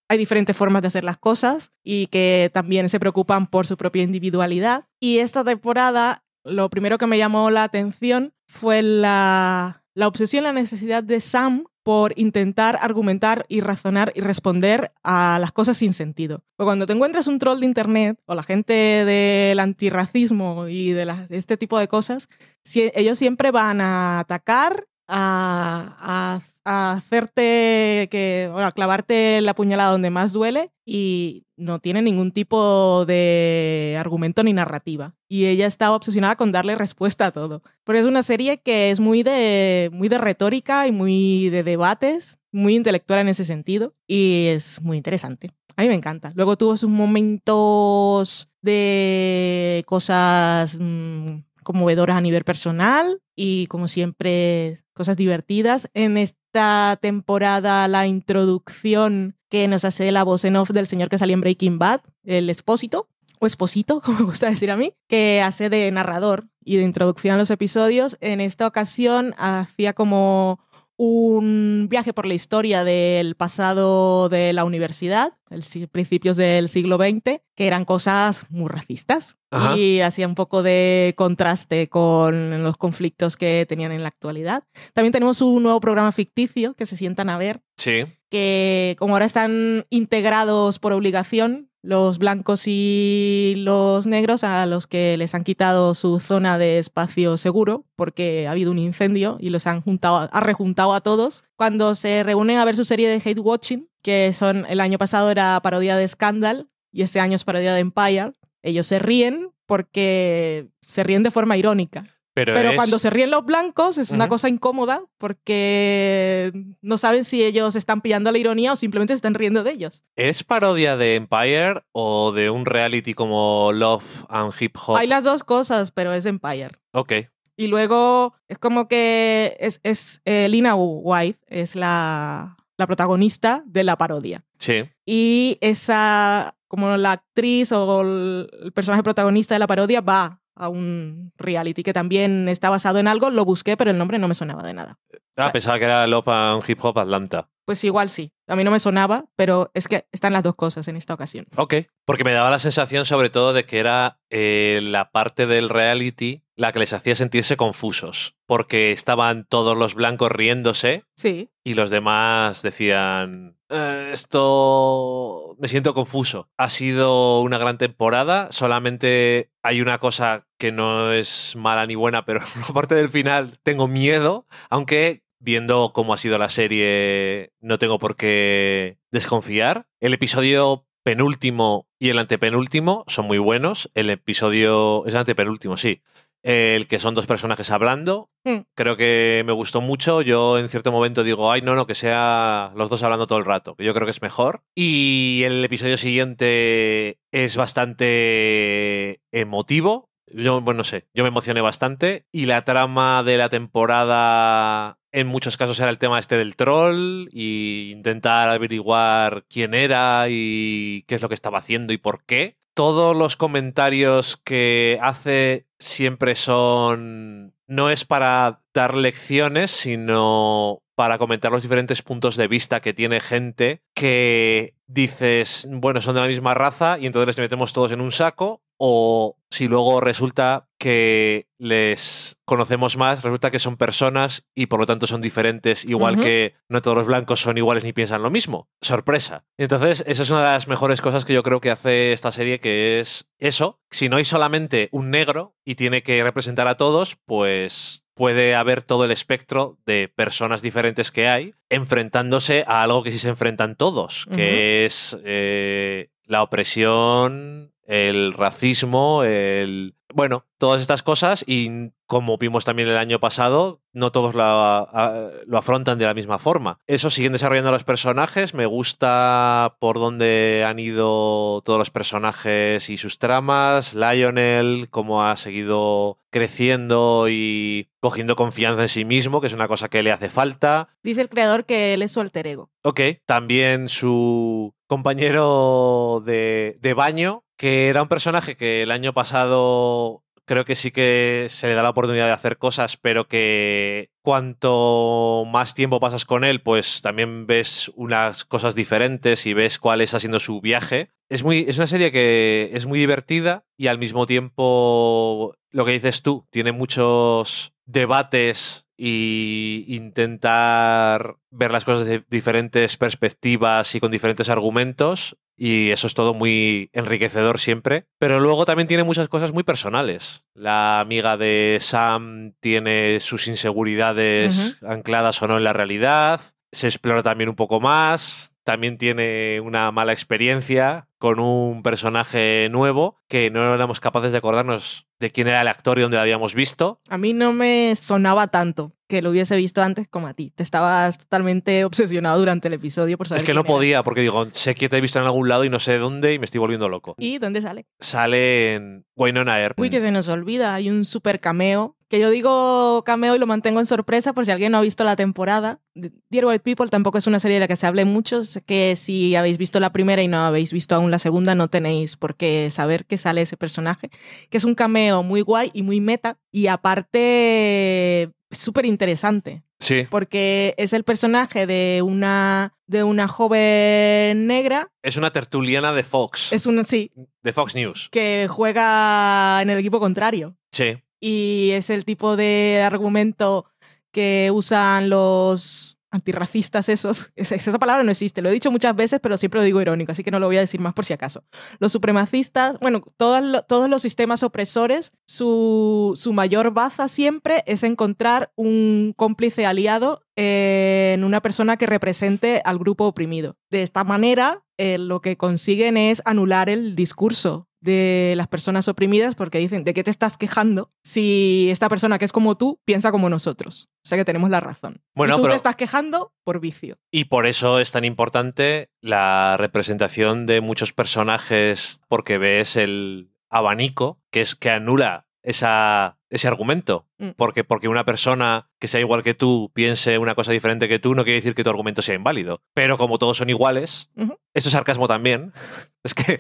[0.08, 4.04] hay diferentes formas de hacer las cosas y que también se preocupan por su propia
[4.04, 4.86] individualidad.
[5.00, 10.54] Y esta temporada lo primero que me llamó la atención fue la, la obsesión, la
[10.54, 16.44] necesidad de Sam por intentar argumentar y razonar y responder a las cosas sin sentido.
[16.56, 21.28] Porque cuando te encuentras un troll de internet o la gente del antirracismo y de,
[21.30, 22.28] este tipo de cosas,
[22.74, 29.92] ellos siempre van a atacar, a, a, a hacerte que, bueno, a clavarte la puñalada
[29.92, 35.16] donde más duele y no tiene ningún tipo de argumento ni narrativa.
[35.30, 37.62] Y ella estaba obsesionada con darle respuesta a todo.
[37.84, 42.40] Pero es una serie que es muy de, muy de retórica y muy de debates,
[42.52, 43.94] muy intelectual en ese sentido.
[44.08, 45.50] Y es muy interesante.
[45.78, 46.32] A mí me encanta.
[46.36, 55.18] Luego tuvo sus momentos de cosas mmm, conmovedoras a nivel personal y como siempre cosas
[55.18, 55.90] divertidas.
[55.94, 56.18] En
[56.56, 61.34] esta temporada la introducción que nos hace la voz en off del señor que salió
[61.34, 65.70] en Breaking Bad, el expósito, o esposito, como me gusta decir a mí, que hace
[65.70, 68.16] de narrador y de introducción a los episodios.
[68.22, 70.62] En esta ocasión hacía como
[70.96, 77.42] un viaje por la historia del pasado de la universidad, el, principios del siglo XX,
[77.56, 79.78] que eran cosas muy racistas Ajá.
[79.78, 84.64] y hacía un poco de contraste con los conflictos que tenían en la actualidad.
[84.94, 88.06] También tenemos un nuevo programa ficticio que se sientan a ver, Sí.
[88.30, 95.18] que como ahora están integrados por obligación, los blancos y los negros a los que
[95.18, 99.68] les han quitado su zona de espacio seguro porque ha habido un incendio y los
[99.68, 101.44] han juntado, ha rejuntado a todos.
[101.56, 105.32] Cuando se reúnen a ver su serie de Hate Watching, que son el año pasado
[105.32, 110.68] era parodia de Scandal y este año es parodia de Empire, ellos se ríen porque
[110.84, 112.06] se ríen de forma irónica.
[112.36, 117.24] Pero, Pero es- cuando se ríen los blancos es una cosa incómoda porque no saben
[117.24, 120.04] si ellos están pillando la ironía o simplemente se están riendo de ellos.
[120.16, 124.98] ¿Es parodia de Empire o de un reality como Love and Hip Hop?
[124.98, 126.72] Hay las dos cosas, pero es Empire.
[126.92, 127.14] Ok.
[127.58, 133.84] Y luego es como que es, es eh, Lina White, es la, la protagonista de
[133.84, 134.44] la parodia.
[134.58, 134.90] Sí.
[135.06, 141.34] Y esa, como la actriz o el personaje protagonista de la parodia va a un
[141.38, 144.64] reality que también está basado en algo, lo busqué, pero el nombre no me sonaba
[144.64, 145.00] de nada.
[145.36, 147.50] Ah, pensaba que era Love and Hip Hop Atlanta.
[147.66, 148.32] Pues igual sí.
[148.48, 151.48] A mí no me sonaba, pero es que están las dos cosas en esta ocasión.
[151.58, 151.76] Ok.
[152.06, 156.44] Porque me daba la sensación sobre todo de que era eh, la parte del reality
[156.58, 158.36] la que les hacía sentirse confusos.
[158.46, 161.50] Porque estaban todos los blancos riéndose Sí.
[161.66, 166.50] y los demás decían, "Eh, esto me siento confuso.
[166.58, 172.24] Ha sido una gran temporada, solamente hay una cosa que no es mala ni buena,
[172.26, 177.80] pero la parte del final tengo miedo, aunque viendo cómo ha sido la serie no
[177.80, 179.88] tengo por qué desconfiar.
[180.02, 183.92] El episodio penúltimo y el antepenúltimo son muy buenos.
[183.94, 185.06] El episodio...
[185.06, 186.02] Es el antepenúltimo, sí.
[186.42, 188.32] el que son dos personajes hablando.
[188.44, 188.62] Mm.
[188.74, 190.24] Creo que me gustó mucho.
[190.24, 193.46] Yo en cierto momento digo, ay, no, no, que sea los dos hablando todo el
[193.46, 194.64] rato, que yo creo que es mejor.
[194.74, 200.10] Y el episodio siguiente es bastante emotivo.
[200.28, 202.26] Yo, bueno, no sé, yo me emocioné bastante.
[202.32, 207.30] Y la trama de la temporada en muchos casos era el tema este del troll
[207.32, 212.58] y intentar averiguar quién era y qué es lo que estaba haciendo y por qué.
[212.74, 217.56] Todos los comentarios que hace siempre son...
[217.66, 223.22] No es para dar lecciones, sino para comentar los diferentes puntos de vista que tiene
[223.22, 228.02] gente que dices, bueno, son de la misma raza y entonces les metemos todos en
[228.02, 234.66] un saco, o si luego resulta que les conocemos más, resulta que son personas y
[234.66, 238.22] por lo tanto son diferentes, igual que no todos los blancos son iguales ni piensan
[238.22, 238.70] lo mismo.
[238.82, 239.46] Sorpresa.
[239.58, 242.60] Entonces, esa es una de las mejores cosas que yo creo que hace esta serie,
[242.60, 243.80] que es eso.
[243.90, 248.82] Si no hay solamente un negro y tiene que representar a todos, pues puede haber
[248.82, 253.76] todo el espectro de personas diferentes que hay enfrentándose a algo que sí se enfrentan
[253.76, 259.96] todos, que es eh, la opresión, el racismo, el...
[260.14, 265.32] Bueno, todas estas cosas y como vimos también el año pasado, no todos lo, a-
[265.46, 266.80] lo afrontan de la misma forma.
[266.88, 272.96] Eso siguen desarrollando los personajes, me gusta por dónde han ido todos los personajes y
[272.98, 279.54] sus tramas, Lionel, cómo ha seguido creciendo y cogiendo confianza en sí mismo, que es
[279.54, 280.90] una cosa que le hace falta.
[281.04, 282.70] Dice el creador que él es su alter ego.
[282.84, 290.26] Ok, también su compañero de, de baño, que era un personaje que el año pasado
[290.46, 295.44] creo que sí que se le da la oportunidad de hacer cosas, pero que cuanto
[295.48, 300.20] más tiempo pasas con él, pues también ves unas cosas diferentes y ves cuál está
[300.20, 301.10] siendo su viaje.
[301.30, 305.94] Es, muy, es una serie que es muy divertida y al mismo tiempo, lo que
[305.94, 314.12] dices tú, tiene muchos debates y intentar ver las cosas de diferentes perspectivas y con
[314.12, 315.38] diferentes argumentos.
[315.58, 318.06] Y eso es todo muy enriquecedor siempre.
[318.20, 320.44] Pero luego también tiene muchas cosas muy personales.
[320.54, 326.42] La amiga de Sam tiene sus inseguridades ancladas o no en la realidad.
[326.72, 328.52] Se explora también un poco más.
[328.64, 335.08] También tiene una mala experiencia con un personaje nuevo que no éramos capaces de acordarnos
[335.20, 337.00] de quién era el actor y dónde lo habíamos visto.
[337.10, 340.52] A mí no me sonaba tanto que lo hubiese visto antes como a ti.
[340.56, 343.68] Te estabas totalmente obsesionado durante el episodio por saber Es que no era.
[343.68, 346.34] podía, porque digo, sé que te he visto en algún lado y no sé dónde
[346.34, 347.16] y me estoy volviendo loco.
[347.18, 347.88] ¿Y dónde sale?
[348.00, 349.80] Sale en Wynonna Earp.
[349.80, 351.96] Uy, que se nos olvida, hay un super cameo.
[352.16, 355.04] Que yo digo cameo y lo mantengo en sorpresa por si alguien no ha visto
[355.04, 355.82] la temporada.
[356.30, 358.40] Dear White People tampoco es una serie de la que se hable mucho.
[358.66, 362.16] Que si habéis visto la primera y no habéis visto aún la segunda, no tenéis
[362.16, 364.12] por qué saber que sale ese personaje.
[364.50, 366.38] Que es un cameo muy guay y muy meta.
[366.54, 369.64] Y aparte, súper interesante.
[369.78, 374.90] Sí, Porque es el personaje de una, de una joven negra.
[375.04, 377.12] es una tertuliana de Fox, Es una, sí,
[377.44, 378.08] de Fox News.
[378.10, 380.56] que juega en el equipo contrario.
[380.72, 383.66] Sí, y es el tipo de argumento
[384.12, 387.30] que usan los antirracistas esos.
[387.36, 390.14] Es- Esa palabra no existe, lo he dicho muchas veces, pero siempre lo digo irónico,
[390.14, 391.44] así que no lo voy a decir más por si acaso.
[391.80, 397.84] Los supremacistas, bueno, todas lo- todos los sistemas opresores, su, su mayor baza siempre es
[397.84, 403.58] encontrar un cómplice aliado en una persona que represente al grupo oprimido.
[403.70, 409.36] De esta manera, eh, lo que consiguen es anular el discurso de las personas oprimidas
[409.36, 413.12] porque dicen, ¿de qué te estás quejando si esta persona que es como tú piensa
[413.12, 413.90] como nosotros?
[414.04, 415.02] O sea que tenemos la razón.
[415.16, 416.98] Bueno, y tú pero- te estás quejando por vicio.
[417.12, 424.20] y por eso es tan importante la representación de muchos personajes, porque ves el abanico
[424.32, 427.08] que es que anula esa, ese argumento.
[427.18, 427.30] Mm.
[427.38, 431.16] Porque, porque una persona que sea igual que tú piense una cosa diferente que tú,
[431.16, 432.62] no quiere decir que tu argumento sea inválido.
[432.74, 434.12] Pero como todos son iguales,
[434.54, 435.54] esto es sarcasmo también.
[436.06, 436.38] Es que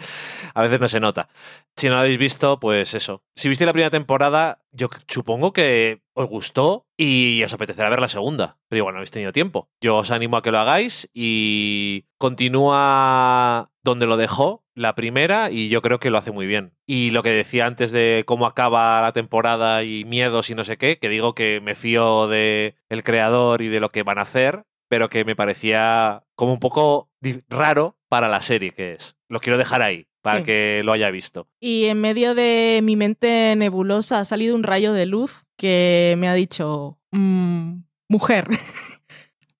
[0.53, 1.27] a veces no se nota.
[1.75, 3.23] Si no lo habéis visto, pues eso.
[3.35, 8.07] Si viste la primera temporada, yo supongo que os gustó y os apetecerá ver la
[8.07, 8.59] segunda.
[8.69, 9.71] Pero igual no habéis tenido tiempo.
[9.81, 15.69] Yo os animo a que lo hagáis y continúa donde lo dejó la primera y
[15.69, 16.73] yo creo que lo hace muy bien.
[16.85, 20.75] Y lo que decía antes de cómo acaba la temporada y miedos y no sé
[20.77, 24.23] qué, que digo que me fío de el creador y de lo que van a
[24.23, 27.09] hacer, pero que me parecía como un poco
[27.47, 29.15] raro para la serie que es.
[29.29, 30.43] Lo quiero dejar ahí para Sí.
[30.45, 31.47] que lo haya visto.
[31.61, 36.27] Y en medio de mi mente nebulosa ha salido un rayo de luz que me
[36.27, 38.47] ha dicho, "Mm, mujer,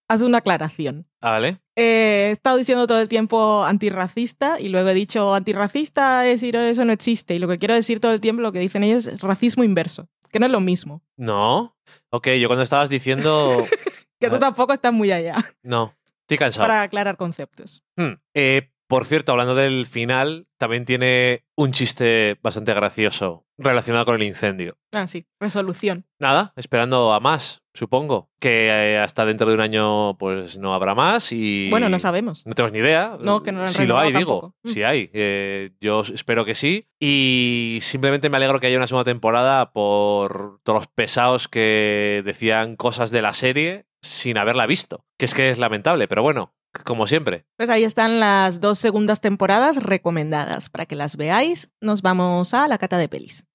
[0.08, 1.08] haz una aclaración.
[1.22, 1.60] Ah, ¿Vale?
[1.76, 6.56] Eh, he estado diciendo todo el tiempo antirracista y luego he dicho antirracista es decir
[6.56, 9.08] eso no existe y lo que quiero decir todo el tiempo lo que dicen ellos
[9.08, 11.02] es racismo inverso que no es lo mismo.
[11.18, 11.78] No.
[12.10, 13.66] Ok, yo cuando estabas diciendo.
[14.20, 14.40] Que tú Ah.
[14.40, 15.94] tampoco estás muy allá No.
[16.22, 16.66] Estoy cansado.
[16.68, 17.84] para aclarar conceptos.
[17.98, 18.14] Hmm.
[18.34, 24.24] Eh, por cierto, hablando del final, también tiene un chiste bastante gracioso relacionado con el
[24.24, 24.78] incendio.
[24.94, 26.06] Ah, sí, resolución.
[26.20, 28.30] Nada, esperando a más, supongo.
[28.40, 31.70] Que eh, hasta dentro de un año pues no habrá más y...
[31.70, 32.46] Bueno, no sabemos.
[32.46, 33.18] No tenemos ni idea.
[33.22, 34.40] No, que no lo han Si lo hay, digo.
[34.40, 34.56] tampoco.
[34.64, 34.70] Mm.
[34.70, 35.10] Si hay.
[35.14, 36.88] Eh, yo espero que sí.
[37.00, 42.76] Y simplemente me alegro que haya una segunda temporada por todos los pesados que decían
[42.76, 45.06] cosas de la serie sin haberla visto.
[45.18, 47.46] Que es que es lamentable, pero bueno, como siempre.
[47.58, 51.72] Pues ahí están las dos segundas temporadas recomendadas para que las veáis.
[51.82, 53.46] Nos vamos a la cata de pelis.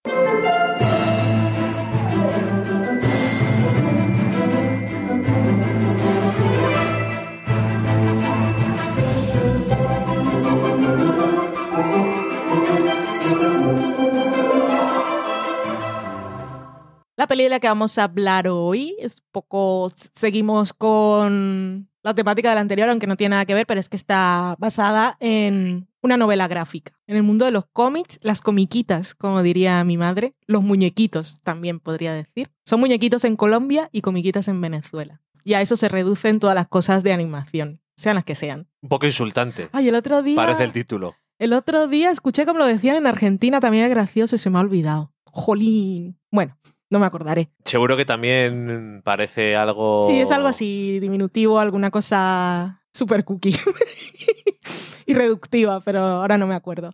[17.21, 19.93] La peli de la que vamos a hablar hoy es un poco.
[20.15, 23.91] Seguimos con la temática de la anterior, aunque no tiene nada que ver, pero es
[23.91, 26.99] que está basada en una novela gráfica.
[27.07, 31.79] En el mundo de los cómics, las comiquitas, como diría mi madre, los muñequitos también
[31.79, 32.51] podría decir.
[32.65, 35.21] Son muñequitos en Colombia y comiquitas en Venezuela.
[35.45, 38.67] Y a eso se reducen todas las cosas de animación, sean las que sean.
[38.81, 39.69] Un poco insultante.
[39.73, 40.37] Ay, el otro día.
[40.37, 41.17] Parece el título.
[41.39, 44.57] El otro día escuché como lo decían en Argentina, también es gracioso y se me
[44.57, 45.13] ha olvidado.
[45.27, 46.19] Jolín.
[46.31, 46.57] Bueno,
[46.91, 47.51] no me acordaré.
[47.65, 50.07] Seguro que también parece algo...
[50.07, 53.57] Sí, es algo así, diminutivo, alguna cosa super cookie.
[55.07, 56.93] Irreductiva, pero ahora no me acuerdo.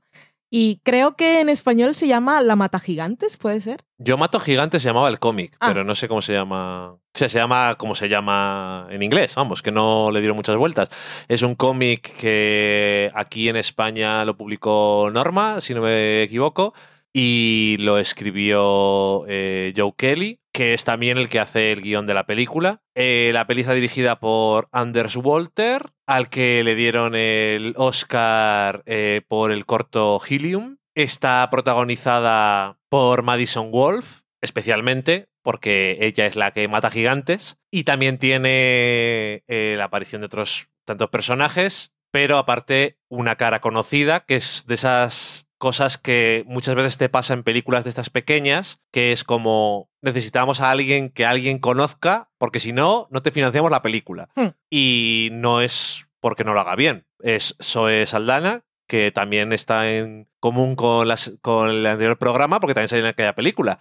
[0.48, 3.84] Y creo que en español se llama La Mata Gigantes, ¿puede ser?
[3.98, 5.68] Yo Mato Gigante se llamaba el cómic, Ah.
[5.68, 6.92] pero no sé cómo se llama.
[6.92, 10.56] O sea, se llama como se llama en inglés, vamos, que no le dieron muchas
[10.56, 10.88] vueltas.
[11.28, 16.74] Es un cómic que aquí en España lo publicó Norma, si no me equivoco,
[17.18, 22.12] y lo escribió eh, Joe Kelly, que es también el que hace el guion de
[22.12, 22.82] la película.
[22.94, 29.22] Eh, la peli está dirigida por Anders Walter, al que le dieron el Oscar eh,
[29.28, 30.76] por el corto Helium.
[30.94, 37.56] Está protagonizada por Madison Wolf, especialmente porque ella es la que mata gigantes.
[37.70, 44.36] Y también tiene la aparición de otros tantos personajes, pero aparte una cara conocida, que
[44.36, 49.12] es de esas cosas que muchas veces te pasa en películas de estas pequeñas, que
[49.12, 53.82] es como necesitamos a alguien que alguien conozca, porque si no, no te financiamos la
[53.82, 54.28] película.
[54.34, 54.48] Hmm.
[54.70, 60.28] Y no es porque no lo haga bien, es Zoe Saldana, que también está en
[60.40, 63.80] común con, las, con el anterior programa, porque también salió en aquella película,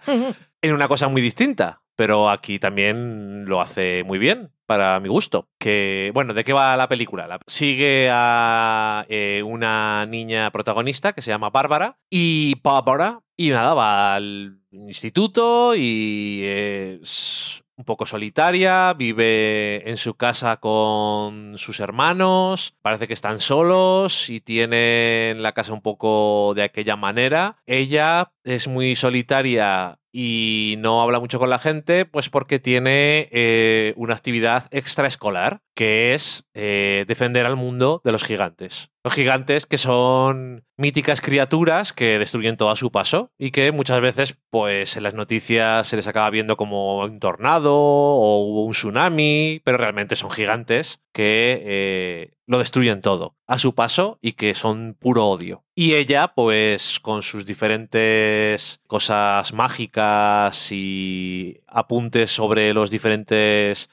[0.62, 5.48] en una cosa muy distinta, pero aquí también lo hace muy bien, para mi gusto.
[5.58, 7.26] Que, bueno, ¿de qué va la película?
[7.26, 13.74] La- sigue a eh, una niña protagonista que se llama Bárbara, y Bárbara, y nada,
[13.74, 22.74] va al instituto y es un poco solitaria, vive en su casa con sus hermanos,
[22.80, 27.56] parece que están solos y tienen la casa un poco de aquella manera.
[27.66, 33.92] Ella es muy solitaria y no habla mucho con la gente, pues porque tiene eh,
[33.96, 38.90] una actividad extraescolar, que es eh, defender al mundo de los gigantes.
[39.04, 44.00] Los gigantes que son míticas criaturas que destruyen todo a su paso y que muchas
[44.00, 49.60] veces, pues en las noticias se les acaba viendo como un tornado o un tsunami,
[49.64, 54.96] pero realmente son gigantes que eh, lo destruyen todo a su paso y que son
[54.98, 55.62] puro odio.
[55.74, 63.90] Y ella, pues con sus diferentes cosas mágicas y apuntes sobre los diferentes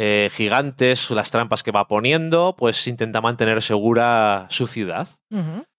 [0.00, 5.08] eh, gigantes, las trampas que va poniendo, pues intenta mantener segura su ciudad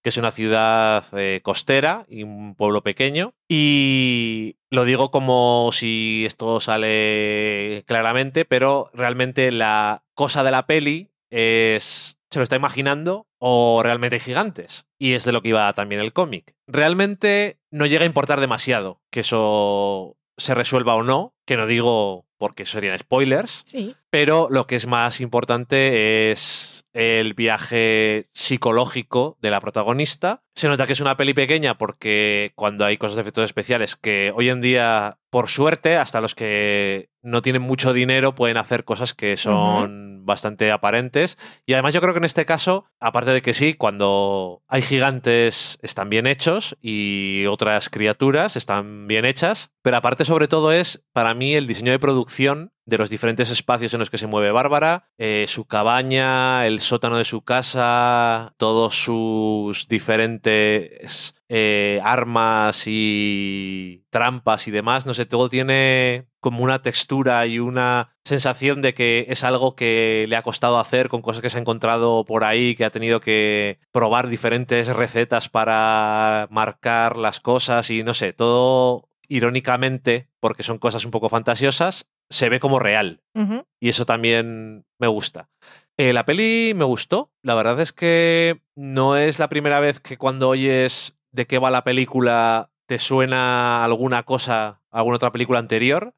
[0.02, 3.34] que es una ciudad eh, costera y un pueblo pequeño.
[3.48, 11.12] Y lo digo como si esto sale claramente, pero realmente la cosa de la peli
[11.30, 12.16] es...
[12.32, 14.86] ¿Se lo está imaginando o realmente hay gigantes?
[15.00, 16.54] Y es de lo que iba también el cómic.
[16.68, 22.28] Realmente no llega a importar demasiado que eso se resuelva o no, que no digo
[22.40, 23.96] porque serían spoilers, Sí.
[24.10, 30.42] pero lo que es más importante es el viaje psicológico de la protagonista.
[30.56, 34.32] Se nota que es una peli pequeña porque cuando hay cosas de efectos especiales que
[34.36, 39.14] hoy en día, por suerte, hasta los que no tienen mucho dinero pueden hacer cosas
[39.14, 41.38] que son bastante aparentes.
[41.66, 45.80] Y además yo creo que en este caso, aparte de que sí, cuando hay gigantes
[45.82, 51.34] están bien hechos y otras criaturas están bien hechas, pero aparte sobre todo es para
[51.34, 55.10] mí el diseño de producción de los diferentes espacios en los que se mueve Bárbara,
[55.18, 64.68] eh, su cabaña, el sótano de su casa, todos sus diferentes eh, armas y trampas
[64.68, 69.44] y demás, no sé, todo tiene como una textura y una sensación de que es
[69.44, 72.86] algo que le ha costado hacer con cosas que se ha encontrado por ahí, que
[72.86, 80.28] ha tenido que probar diferentes recetas para marcar las cosas y no sé, todo irónicamente,
[80.40, 83.22] porque son cosas un poco fantasiosas, se ve como real.
[83.80, 85.50] Y eso también me gusta.
[85.98, 87.32] Eh, la peli me gustó.
[87.44, 91.72] La verdad es que no es la primera vez que cuando oyes de qué va
[91.72, 96.14] la película te suena alguna cosa, alguna otra película anterior,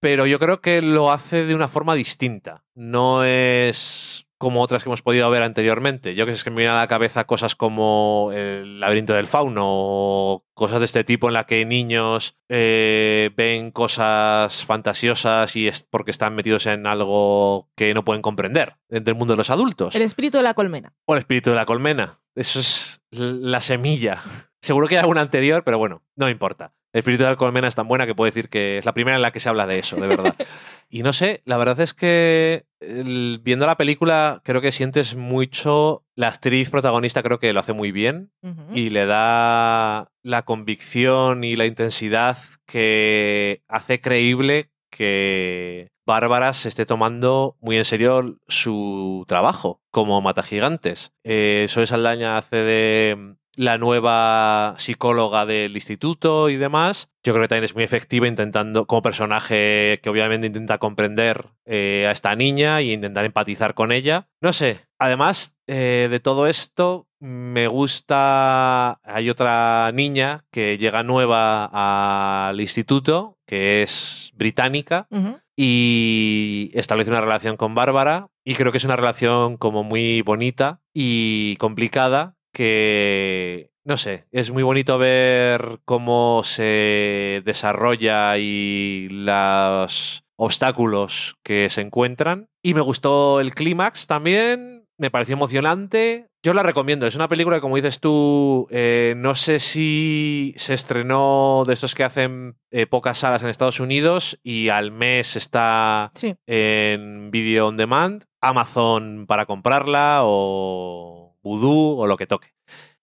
[0.00, 2.64] pero yo creo que lo hace de una forma distinta.
[2.74, 6.14] No es como otras que hemos podido ver anteriormente.
[6.14, 9.26] Yo que sé, es que me viene a la cabeza cosas como el laberinto del
[9.26, 15.68] fauno o cosas de este tipo en la que niños eh, ven cosas fantasiosas y
[15.68, 19.94] es porque están metidos en algo que no pueden comprender del mundo de los adultos.
[19.94, 20.94] El espíritu de la colmena.
[21.04, 22.20] O el espíritu de la colmena.
[22.34, 24.22] Eso es la semilla.
[24.62, 26.72] Seguro que hay alguna anterior, pero bueno, no importa.
[26.92, 29.16] El espíritu de la colmena es tan buena que puedo decir que es la primera
[29.16, 30.34] en la que se habla de eso, de verdad.
[30.90, 36.28] y no sé, la verdad es que viendo la película creo que sientes mucho, la
[36.28, 38.32] actriz protagonista creo que lo hace muy bien
[38.74, 46.86] y le da la convicción y la intensidad que hace creíble que Bárbara se esté
[46.86, 51.12] tomando muy en serio su trabajo como mata gigantes.
[51.22, 57.10] Eh, Soy Saldaña hace de la nueva psicóloga del instituto y demás.
[57.22, 62.06] Yo creo que también es muy efectiva intentando, como personaje que obviamente intenta comprender eh,
[62.08, 64.28] a esta niña e intentar empatizar con ella.
[64.40, 72.48] No sé, además eh, de todo esto, me gusta, hay otra niña que llega nueva
[72.48, 75.06] al instituto, que es británica.
[75.54, 80.80] Y establece una relación con Bárbara y creo que es una relación como muy bonita
[80.94, 91.36] y complicada que, no sé, es muy bonito ver cómo se desarrolla y los obstáculos
[91.42, 92.48] que se encuentran.
[92.62, 96.28] Y me gustó el clímax también, me pareció emocionante.
[96.42, 100.72] Yo la recomiendo, es una película que como dices tú, eh, no sé si se
[100.72, 106.12] estrenó de estos que hacen eh, pocas salas en Estados Unidos y al mes está
[106.46, 112.54] en Video On Demand, Amazon para comprarla o Voodoo o lo que toque.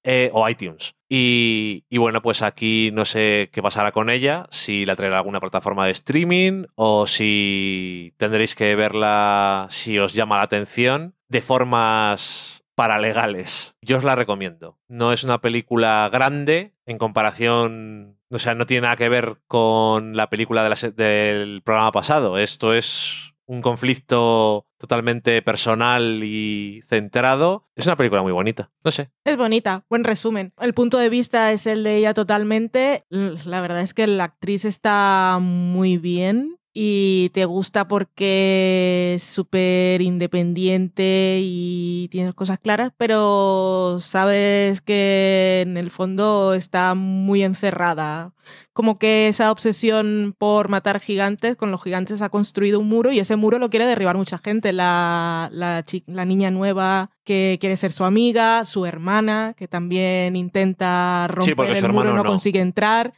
[0.10, 0.96] Eh, o iTunes.
[1.10, 5.86] Y, bueno, pues aquí no sé qué pasará con ella, si la traerá alguna plataforma
[5.86, 13.76] de streaming o si tendréis que verla si os llama la atención de formas paralegales.
[13.82, 14.80] Yo os la recomiendo.
[14.88, 20.16] No es una película grande en comparación, o sea, no tiene nada que ver con
[20.16, 22.38] la película del programa pasado.
[22.38, 27.68] Esto es un conflicto totalmente personal y centrado.
[27.76, 29.10] Es una película muy bonita, no sé.
[29.24, 30.54] Es bonita, buen resumen.
[30.60, 33.06] El punto de vista es el de ella totalmente.
[33.10, 40.00] La verdad es que la actriz está muy bien y te gusta porque es súper
[40.00, 48.32] independiente y tiene cosas claras, pero sabes que en el fondo está muy encerrada.
[48.74, 53.18] Como que esa obsesión por matar gigantes, con los gigantes ha construido un muro y
[53.18, 54.72] ese muro lo quiere derribar mucha gente.
[54.72, 61.28] La, la, la niña nueva que quiere ser su amiga, su hermana, que también intenta
[61.28, 63.16] romper el muro, no, no consigue entrar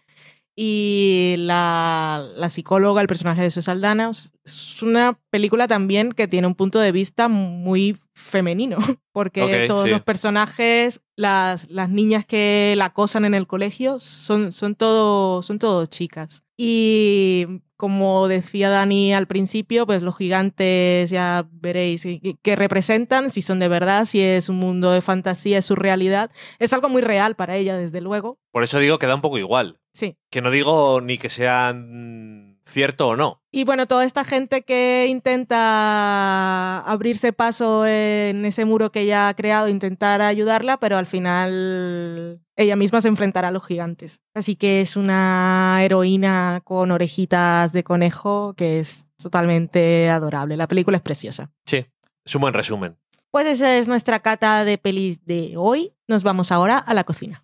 [0.61, 4.11] y la, psicóloga, el personaje de Saldana.
[4.11, 8.77] Es una película también que tiene un punto de vista muy femenino,
[9.11, 14.75] porque todos los personajes, las, las, niñas que la acosan en el colegio, son, son,
[14.75, 16.43] todo, son todo chicas.
[16.57, 22.05] Y como decía Dani al principio, pues los gigantes ya veréis
[22.41, 26.29] qué representan, si son de verdad, si es un mundo de fantasía, es su realidad.
[26.59, 28.37] Es algo muy real para ella, desde luego.
[28.51, 29.79] Por eso digo que da un poco igual.
[29.93, 30.17] Sí.
[30.29, 33.41] Que no digo ni que sean cierto o no.
[33.51, 39.33] Y bueno, toda esta gente que intenta abrirse paso en ese muro que ella ha
[39.33, 44.21] creado, intentar ayudarla, pero al final ella misma se enfrentará a los gigantes.
[44.33, 50.57] Así que es una heroína con orejitas de conejo que es totalmente adorable.
[50.57, 51.51] La película es preciosa.
[51.65, 51.85] Sí,
[52.23, 52.97] es un buen resumen.
[53.31, 55.93] Pues esa es nuestra cata de pelis de hoy.
[56.07, 57.43] Nos vamos ahora a la cocina.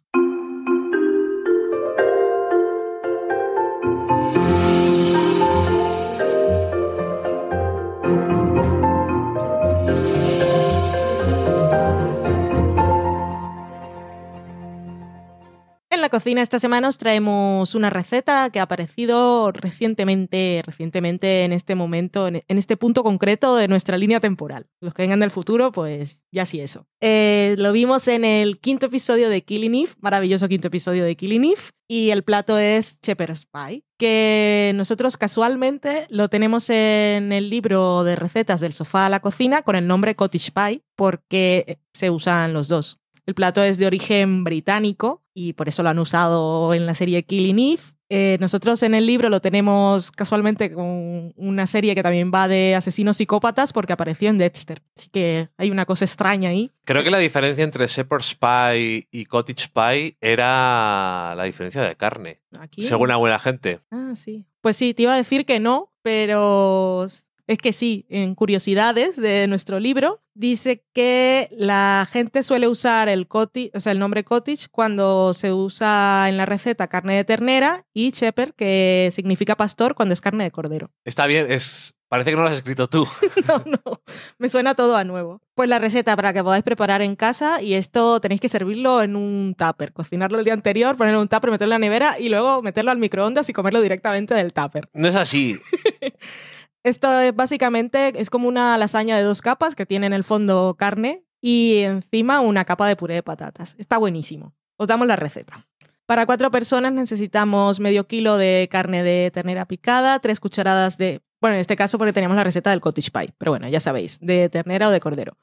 [15.95, 21.53] En la cocina esta semana os traemos una receta que ha aparecido recientemente, recientemente en
[21.53, 24.67] este momento, en este punto concreto de nuestra línea temporal.
[24.81, 26.85] Los que vengan del futuro, pues ya sí eso.
[26.99, 31.45] Eh, lo vimos en el quinto episodio de Killing Eve, maravilloso quinto episodio de Killing
[31.45, 38.03] Eve, y el plato es Shepherd's Pie, que nosotros casualmente lo tenemos en el libro
[38.03, 42.51] de recetas del sofá a la cocina con el nombre Cottage Pie, porque se usan
[42.51, 42.99] los dos.
[43.25, 47.21] El plato es de origen británico y por eso lo han usado en la serie
[47.23, 47.83] Killing Eve.
[48.07, 52.75] Eh, nosotros en el libro lo tenemos casualmente con una serie que también va de
[52.75, 54.81] asesinos psicópatas porque apareció en Dexter.
[54.95, 56.71] Así que hay una cosa extraña ahí.
[56.85, 62.41] Creo que la diferencia entre Shepherd's Pie y Cottage Pie era la diferencia de carne.
[62.77, 63.81] Según buena gente.
[63.91, 64.45] Ah, sí.
[64.61, 67.07] Pues sí, te iba a decir que no, pero
[67.47, 73.27] es que sí, en curiosidades de nuestro libro, dice que la gente suele usar el,
[73.27, 77.85] cottage, o sea, el nombre cottage cuando se usa en la receta carne de ternera
[77.93, 80.91] y shepherd, que significa pastor, cuando es carne de cordero.
[81.03, 83.07] Está bien, es, Parece que no lo has escrito tú.
[83.47, 84.01] no, no,
[84.37, 85.41] me suena todo a nuevo.
[85.55, 89.15] Pues la receta para que podáis preparar en casa y esto tenéis que servirlo en
[89.15, 92.29] un tupper, cocinarlo el día anterior, ponerlo en un tupper, meterlo en la nevera y
[92.29, 94.87] luego meterlo al microondas y comerlo directamente del tupper.
[94.93, 95.59] No es así.
[96.85, 100.75] Esto es básicamente es como una lasaña de dos capas que tiene en el fondo
[100.77, 103.75] carne y encima una capa de puré de patatas.
[103.79, 104.53] Está buenísimo.
[104.77, 105.65] Os damos la receta.
[106.05, 111.55] Para cuatro personas necesitamos medio kilo de carne de ternera picada, tres cucharadas de, bueno,
[111.55, 114.47] en este caso porque teníamos la receta del cottage pie, pero bueno, ya sabéis, de
[114.49, 115.39] ternera o de cordero.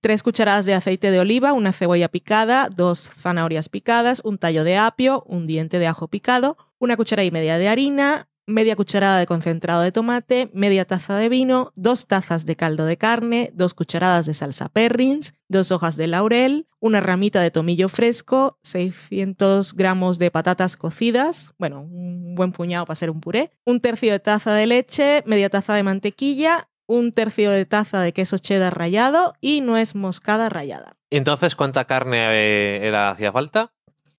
[0.00, 4.76] Tres cucharadas de aceite de oliva, una cebolla picada, dos zanahorias picadas, un tallo de
[4.76, 9.26] apio, un diente de ajo picado, una cuchara y media de harina, media cucharada de
[9.26, 14.26] concentrado de tomate, media taza de vino, dos tazas de caldo de carne, dos cucharadas
[14.26, 20.30] de salsa perrins, dos hojas de laurel, una ramita de tomillo fresco, 600 gramos de
[20.30, 24.66] patatas cocidas, bueno, un buen puñado para hacer un puré, un tercio de taza de
[24.66, 29.94] leche, media taza de mantequilla, un tercio de taza de queso cheddar rallado y nuez
[29.94, 30.96] moscada rallada.
[31.10, 33.72] Entonces, ¿cuánta carne eh, era hacía falta?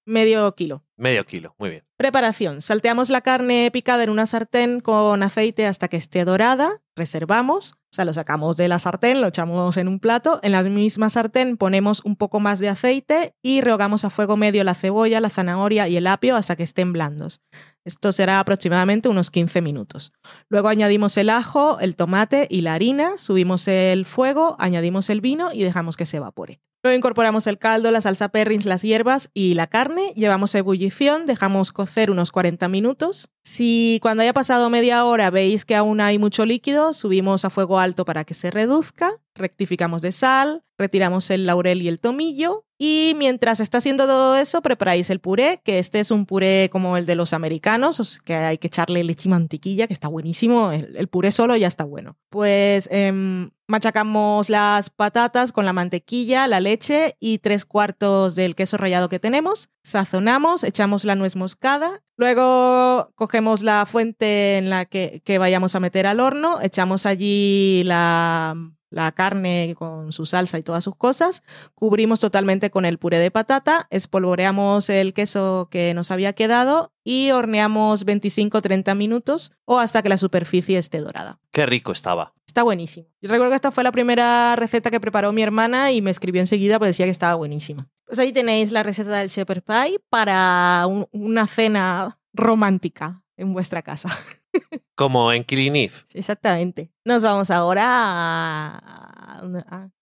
[0.05, 0.84] Medio kilo.
[0.97, 1.83] Medio kilo, muy bien.
[1.97, 2.61] Preparación.
[2.61, 6.81] Salteamos la carne picada en una sartén con aceite hasta que esté dorada.
[6.95, 7.73] Reservamos.
[7.73, 10.39] O sea, lo sacamos de la sartén, lo echamos en un plato.
[10.41, 14.63] En la misma sartén ponemos un poco más de aceite y rehogamos a fuego medio
[14.63, 17.41] la cebolla, la zanahoria y el apio hasta que estén blandos.
[17.83, 20.13] Esto será aproximadamente unos 15 minutos.
[20.49, 25.53] Luego añadimos el ajo, el tomate y la harina, subimos el fuego, añadimos el vino
[25.53, 26.61] y dejamos que se evapore.
[26.85, 30.13] Luego incorporamos el caldo, la salsa perrins, las hierbas y la carne.
[30.15, 33.31] Llevamos a ebullición, dejamos cocer unos 40 minutos.
[33.45, 37.77] Si cuando haya pasado media hora veis que aún hay mucho líquido, subimos a fuego
[37.77, 43.13] alto para que se reduzca, rectificamos de sal, retiramos el laurel y el tomillo y
[43.15, 47.05] mientras está haciendo todo eso preparáis el puré, que este es un puré como el
[47.05, 51.31] de los americanos, que hay que echarle leche y mantequilla, que está buenísimo, el, puré
[51.31, 52.17] solo ya está bueno.
[52.29, 58.75] Pues em, machacamos las patatas con la mantequilla, la leche y tres cuartos del queso
[58.75, 65.21] rallado que tenemos, sazonamos, echamos la nuez moscada, luego cogemos la fuente en la que,
[65.25, 68.55] que vayamos a meter al horno, echamos allí la
[68.95, 71.43] la carne con su salsa y todas sus cosas,
[71.73, 77.31] cubrimos totalmente con el puré de patata, espolvoreamos el queso que nos había quedado y
[77.31, 81.39] horneamos 25-30 minutos o hasta que la superficie esté dorada.
[81.51, 82.33] Qué rico estaba.
[82.47, 83.07] Está buenísimo.
[83.21, 86.41] Yo recuerdo que esta fue la primera receta que preparó mi hermana y me escribió
[86.41, 87.89] enseguida porque decía que estaba buenísima.
[88.05, 94.09] Pues ahí tenéis la receta del shepherd pie para una cena romántica en vuestra casa.
[94.95, 96.91] Como en Killing Exactamente.
[97.03, 99.41] Nos vamos ahora a,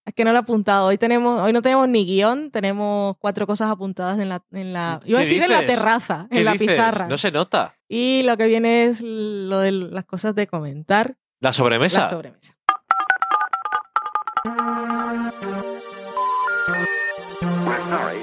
[0.05, 0.87] Es que no lo he apuntado.
[0.87, 4.43] Hoy, tenemos, hoy no tenemos ni guion, tenemos cuatro cosas apuntadas en la...
[4.51, 7.07] En la iba a decir en la terraza, en la pizarra.
[7.07, 7.75] No se nota.
[7.87, 11.17] Y lo que viene es lo de las cosas de comentar.
[11.39, 12.01] La sobremesa.
[12.01, 12.52] La sobremesa.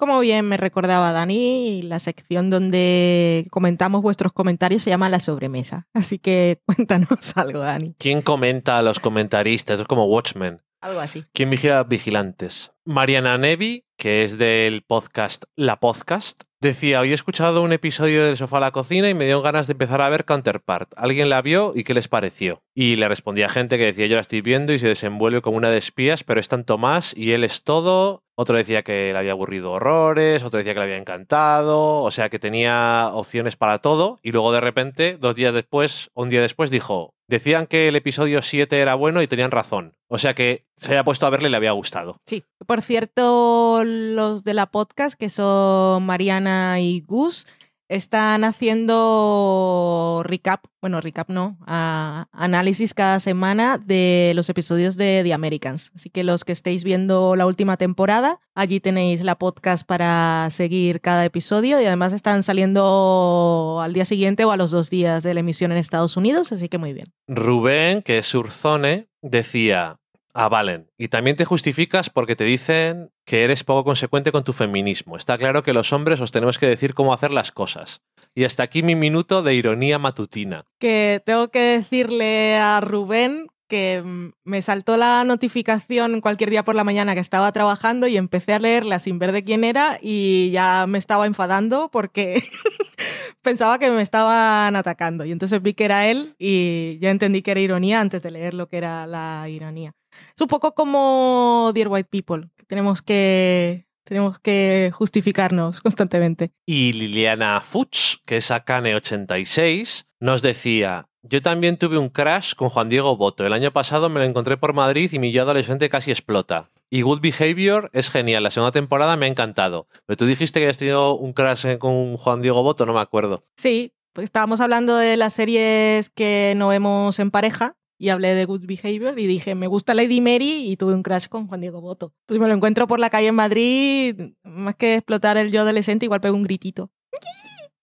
[0.00, 5.88] Como bien me recordaba Dani, la sección donde comentamos vuestros comentarios se llama La Sobremesa.
[5.92, 7.94] Así que cuéntanos algo, Dani.
[7.98, 9.78] ¿Quién comenta a los comentaristas?
[9.78, 10.62] Es como Watchmen.
[10.80, 11.26] Algo así.
[11.34, 12.72] ¿Quién vigila vigilantes?
[12.86, 18.36] Mariana Nevi, que es del podcast La Podcast, Decía, hoy he escuchado un episodio del
[18.36, 20.92] sofá a la cocina y me dio ganas de empezar a ver Counterpart.
[20.94, 22.62] ¿Alguien la vio y qué les pareció?
[22.74, 25.70] Y le respondía gente que decía, yo la estoy viendo y se desenvuelve como una
[25.70, 28.24] de espías, pero es tanto más y él es todo.
[28.34, 32.28] Otro decía que le había aburrido horrores, otro decía que le había encantado, o sea
[32.28, 36.70] que tenía opciones para todo y luego de repente, dos días después, un día después,
[36.70, 39.94] dijo, decían que el episodio 7 era bueno y tenían razón.
[40.08, 42.20] O sea que se había puesto a verle y le había gustado.
[42.26, 42.44] Sí.
[42.66, 47.46] Por cierto, los de la podcast, que son Mariana y Gus,
[47.90, 55.90] están haciendo recap, bueno, recap no, análisis cada semana de los episodios de The Americans.
[55.96, 61.00] Así que los que estéis viendo la última temporada, allí tenéis la podcast para seguir
[61.00, 65.34] cada episodio y además están saliendo al día siguiente o a los dos días de
[65.34, 67.08] la emisión en Estados Unidos, así que muy bien.
[67.26, 69.99] Rubén, que es Urzone, decía,
[70.34, 74.52] ah, Valen, y también te justificas porque te dicen que eres poco consecuente con tu
[74.52, 75.16] feminismo.
[75.16, 78.02] Está claro que los hombres os tenemos que decir cómo hacer las cosas.
[78.34, 80.64] Y hasta aquí mi minuto de ironía matutina.
[80.78, 86.74] que tengo que decirle a Rubén que mm, me saltó la notificación cualquier día por
[86.74, 90.50] la mañana que estaba trabajando y empecé a leerla sin ver de quién era y
[90.50, 92.42] ya me estaba enfadando porque
[93.42, 95.24] pensaba que me estaban atacando.
[95.24, 98.52] Y entonces vi que era él y ya entendí que era ironía antes de leer
[98.52, 99.94] lo que era la ironía.
[100.34, 106.52] Es un poco como Dear White People, que tenemos que, tenemos que justificarnos constantemente.
[106.66, 112.88] Y Liliana Fuchs, que es Akane86, nos decía, yo también tuve un crash con Juan
[112.88, 113.46] Diego Boto.
[113.46, 116.70] El año pasado me lo encontré por Madrid y mi yo adolescente casi explota.
[116.88, 118.42] Y Good Behavior es genial.
[118.42, 119.86] La segunda temporada me ha encantado.
[120.06, 123.44] Pero tú dijiste que habías tenido un crash con Juan Diego Boto, no me acuerdo.
[123.56, 128.46] Sí, pues estábamos hablando de las series que no vemos en pareja y hablé de
[128.46, 131.82] Good Behavior y dije, me gusta Lady Mary y tuve un crash con Juan Diego
[131.82, 132.14] Boto.
[132.26, 136.06] Pues me lo encuentro por la calle en Madrid, más que explotar el yo adolescente,
[136.06, 136.90] igual pego un gritito.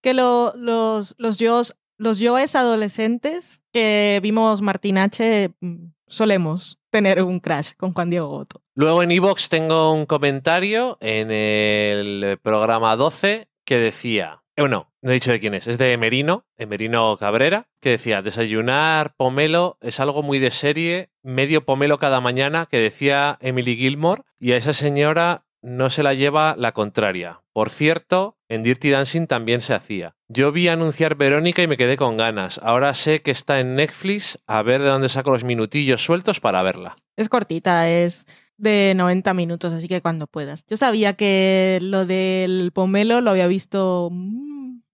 [0.02, 5.52] Que lo- los, los yo's- los yoes adolescentes que vimos Martín H.
[5.62, 8.62] mm, solemos tener un crash con Juan Diego Boto.
[8.76, 15.12] Luego en Evox tengo un comentario en el programa 12 que decía, eh, bueno, no
[15.12, 20.02] he dicho de quién es, es de Emerino, Emerino Cabrera, que decía, desayunar pomelo es
[20.02, 24.74] algo muy de serie, medio pomelo cada mañana, que decía Emily Gilmore, y a esa
[24.74, 27.42] señora no se la lleva la contraria.
[27.54, 30.18] Por cierto, en Dirty Dancing también se hacía.
[30.28, 32.60] Yo vi anunciar Verónica y me quedé con ganas.
[32.62, 36.62] Ahora sé que está en Netflix, a ver de dónde saco los minutillos sueltos para
[36.64, 36.98] verla.
[37.16, 38.26] Es cortita, es
[38.58, 40.66] de 90 minutos, así que cuando puedas.
[40.68, 44.10] Yo sabía que lo del pomelo lo había visto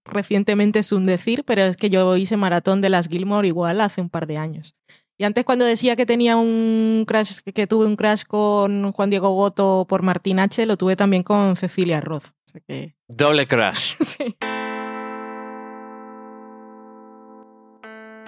[0.04, 4.00] recientemente, es un decir, pero es que yo hice maratón de las Gilmore igual hace
[4.00, 4.74] un par de años.
[5.16, 9.32] Y antes cuando decía que tenía un crash, que tuve un crash con Juan Diego
[9.32, 12.26] Boto por Martín H, lo tuve también con Cecilia Roth.
[12.26, 13.94] O sea que, Doble crash.
[14.00, 14.36] sí.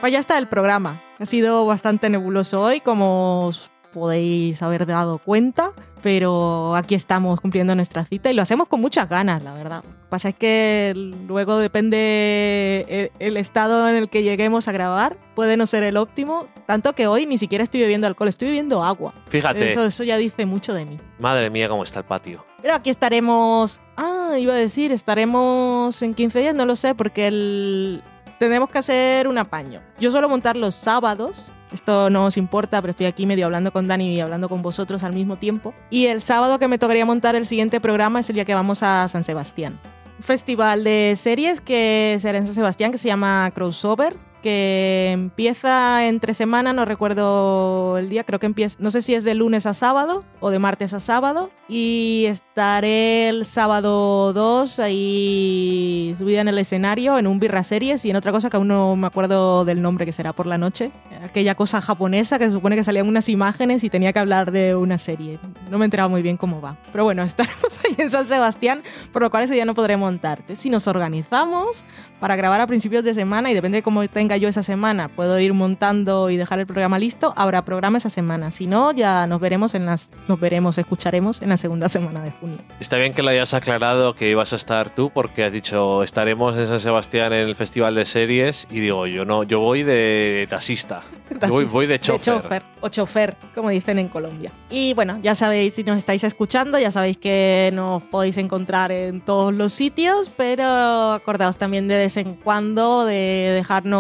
[0.01, 1.03] Pues ya está el programa.
[1.19, 5.73] Ha sido bastante nebuloso hoy, como os podéis haber dado cuenta,
[6.03, 9.83] pero aquí estamos cumpliendo nuestra cita y lo hacemos con muchas ganas, la verdad.
[9.85, 10.93] Lo que pasa es que
[11.27, 12.85] luego depende
[13.19, 16.93] el, el estado en el que lleguemos a grabar, puede no ser el óptimo, tanto
[16.93, 19.15] que hoy ni siquiera estoy bebiendo alcohol, estoy bebiendo agua.
[19.29, 20.99] Fíjate, Eso, eso ya dice mucho de mí.
[21.19, 22.45] madre mía, cómo está el patio.
[22.61, 23.81] Pero aquí estaremos.
[23.97, 28.03] Ah, iba a decir, estaremos en 15 días, no lo sé, porque el...
[28.39, 29.81] tenemos que hacer un apaño.
[29.99, 31.53] Yo suelo montar los sábados.
[31.73, 35.03] Esto no os importa, pero estoy aquí medio hablando con Dani y hablando con vosotros
[35.03, 35.75] al mismo tiempo.
[35.91, 38.83] Y el sábado que me tocaría montar el siguiente programa es el día que vamos
[38.83, 39.79] a San Sebastián.
[40.21, 44.17] Festival de series que será en San Sebastián que se llama Crossover,
[44.47, 49.25] que empieza entre semana, no recuerdo el día, creo que empieza, no sé si es
[49.25, 51.51] de lunes a sábado o de martes a sábado.
[51.69, 58.11] Y estaré el sábado 2 ahí subida en el escenario, en un birra series y
[58.11, 60.93] en otra cosa que aún no me acuerdo del nombre que será por la noche.
[61.25, 64.77] Aquella cosa japonesa que se supone que salían unas imágenes y tenía que hablar de
[64.77, 65.41] una serie.
[65.73, 66.77] No me he enterado muy bien cómo va.
[66.93, 70.39] Pero bueno, estaremos ahí en San Sebastián, por lo cual ese día no podré montar.
[70.39, 71.85] Entonces, si nos organizamos
[72.21, 75.39] para grabar a principios de semana y depende de cómo tenga yo esa semana, puedo
[75.39, 78.51] ir montando y dejar el programa listo, habrá programa esa semana.
[78.51, 82.31] Si no, ya nos veremos en las nos veremos, escucharemos en la segunda semana de
[82.33, 82.59] junio.
[82.81, 86.57] Está bien que lo hayas aclarado que ibas a estar tú, porque has dicho estaremos
[86.57, 90.47] en San Sebastián en el Festival de Series, y digo, yo no, yo voy de
[90.49, 91.03] taxista.
[91.29, 92.41] Yo voy, voy de chofer.
[92.41, 94.53] chofer o chofer, como dicen en Colombia.
[94.71, 99.21] Y bueno, ya sabéis, si nos estáis escuchando, ya sabéis que nos podéis encontrar en
[99.21, 103.97] todos los sitios, pero acordaos también de vez en cuando de dejarnos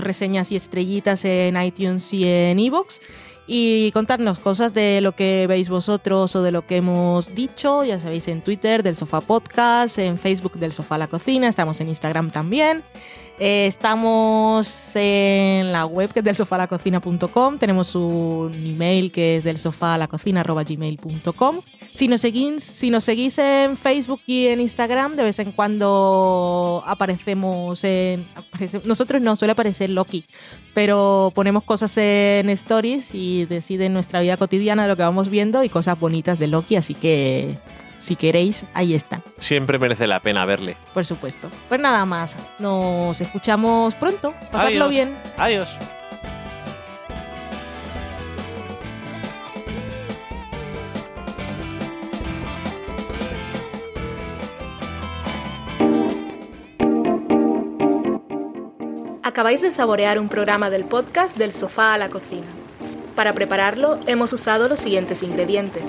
[0.00, 3.00] reseñas y estrellitas en iTunes y en iVoox.
[3.52, 7.82] y contarnos cosas de lo que veis vosotros o de lo que hemos dicho.
[7.82, 11.88] Ya sabéis, en Twitter del Sofá Podcast, en Facebook del Sofá La Cocina, estamos en
[11.88, 12.84] Instagram también.
[13.42, 17.56] Eh, estamos en la web que es del sofalacocina.com.
[17.56, 19.56] Tenemos un email que es del.
[19.56, 19.70] Si
[22.06, 27.82] nos, seguís, si nos seguís en Facebook y en Instagram, de vez en cuando aparecemos
[27.82, 28.26] en.
[28.84, 30.26] nosotros no, suele aparecer Loki,
[30.74, 35.64] pero ponemos cosas en stories y deciden nuestra vida cotidiana de lo que vamos viendo
[35.64, 37.56] y cosas bonitas de Loki, así que
[38.00, 39.22] si queréis, ahí están.
[39.38, 40.76] Siempre merece la pena verle.
[40.92, 41.48] Por supuesto.
[41.68, 44.34] Pues nada más, nos escuchamos pronto.
[44.50, 45.14] Pasadlo bien.
[45.36, 45.68] Adiós.
[59.22, 62.48] Acabáis de saborear un programa del podcast Del Sofá a la Cocina.
[63.14, 65.84] Para prepararlo hemos usado los siguientes ingredientes.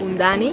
[0.00, 0.52] Un Dani,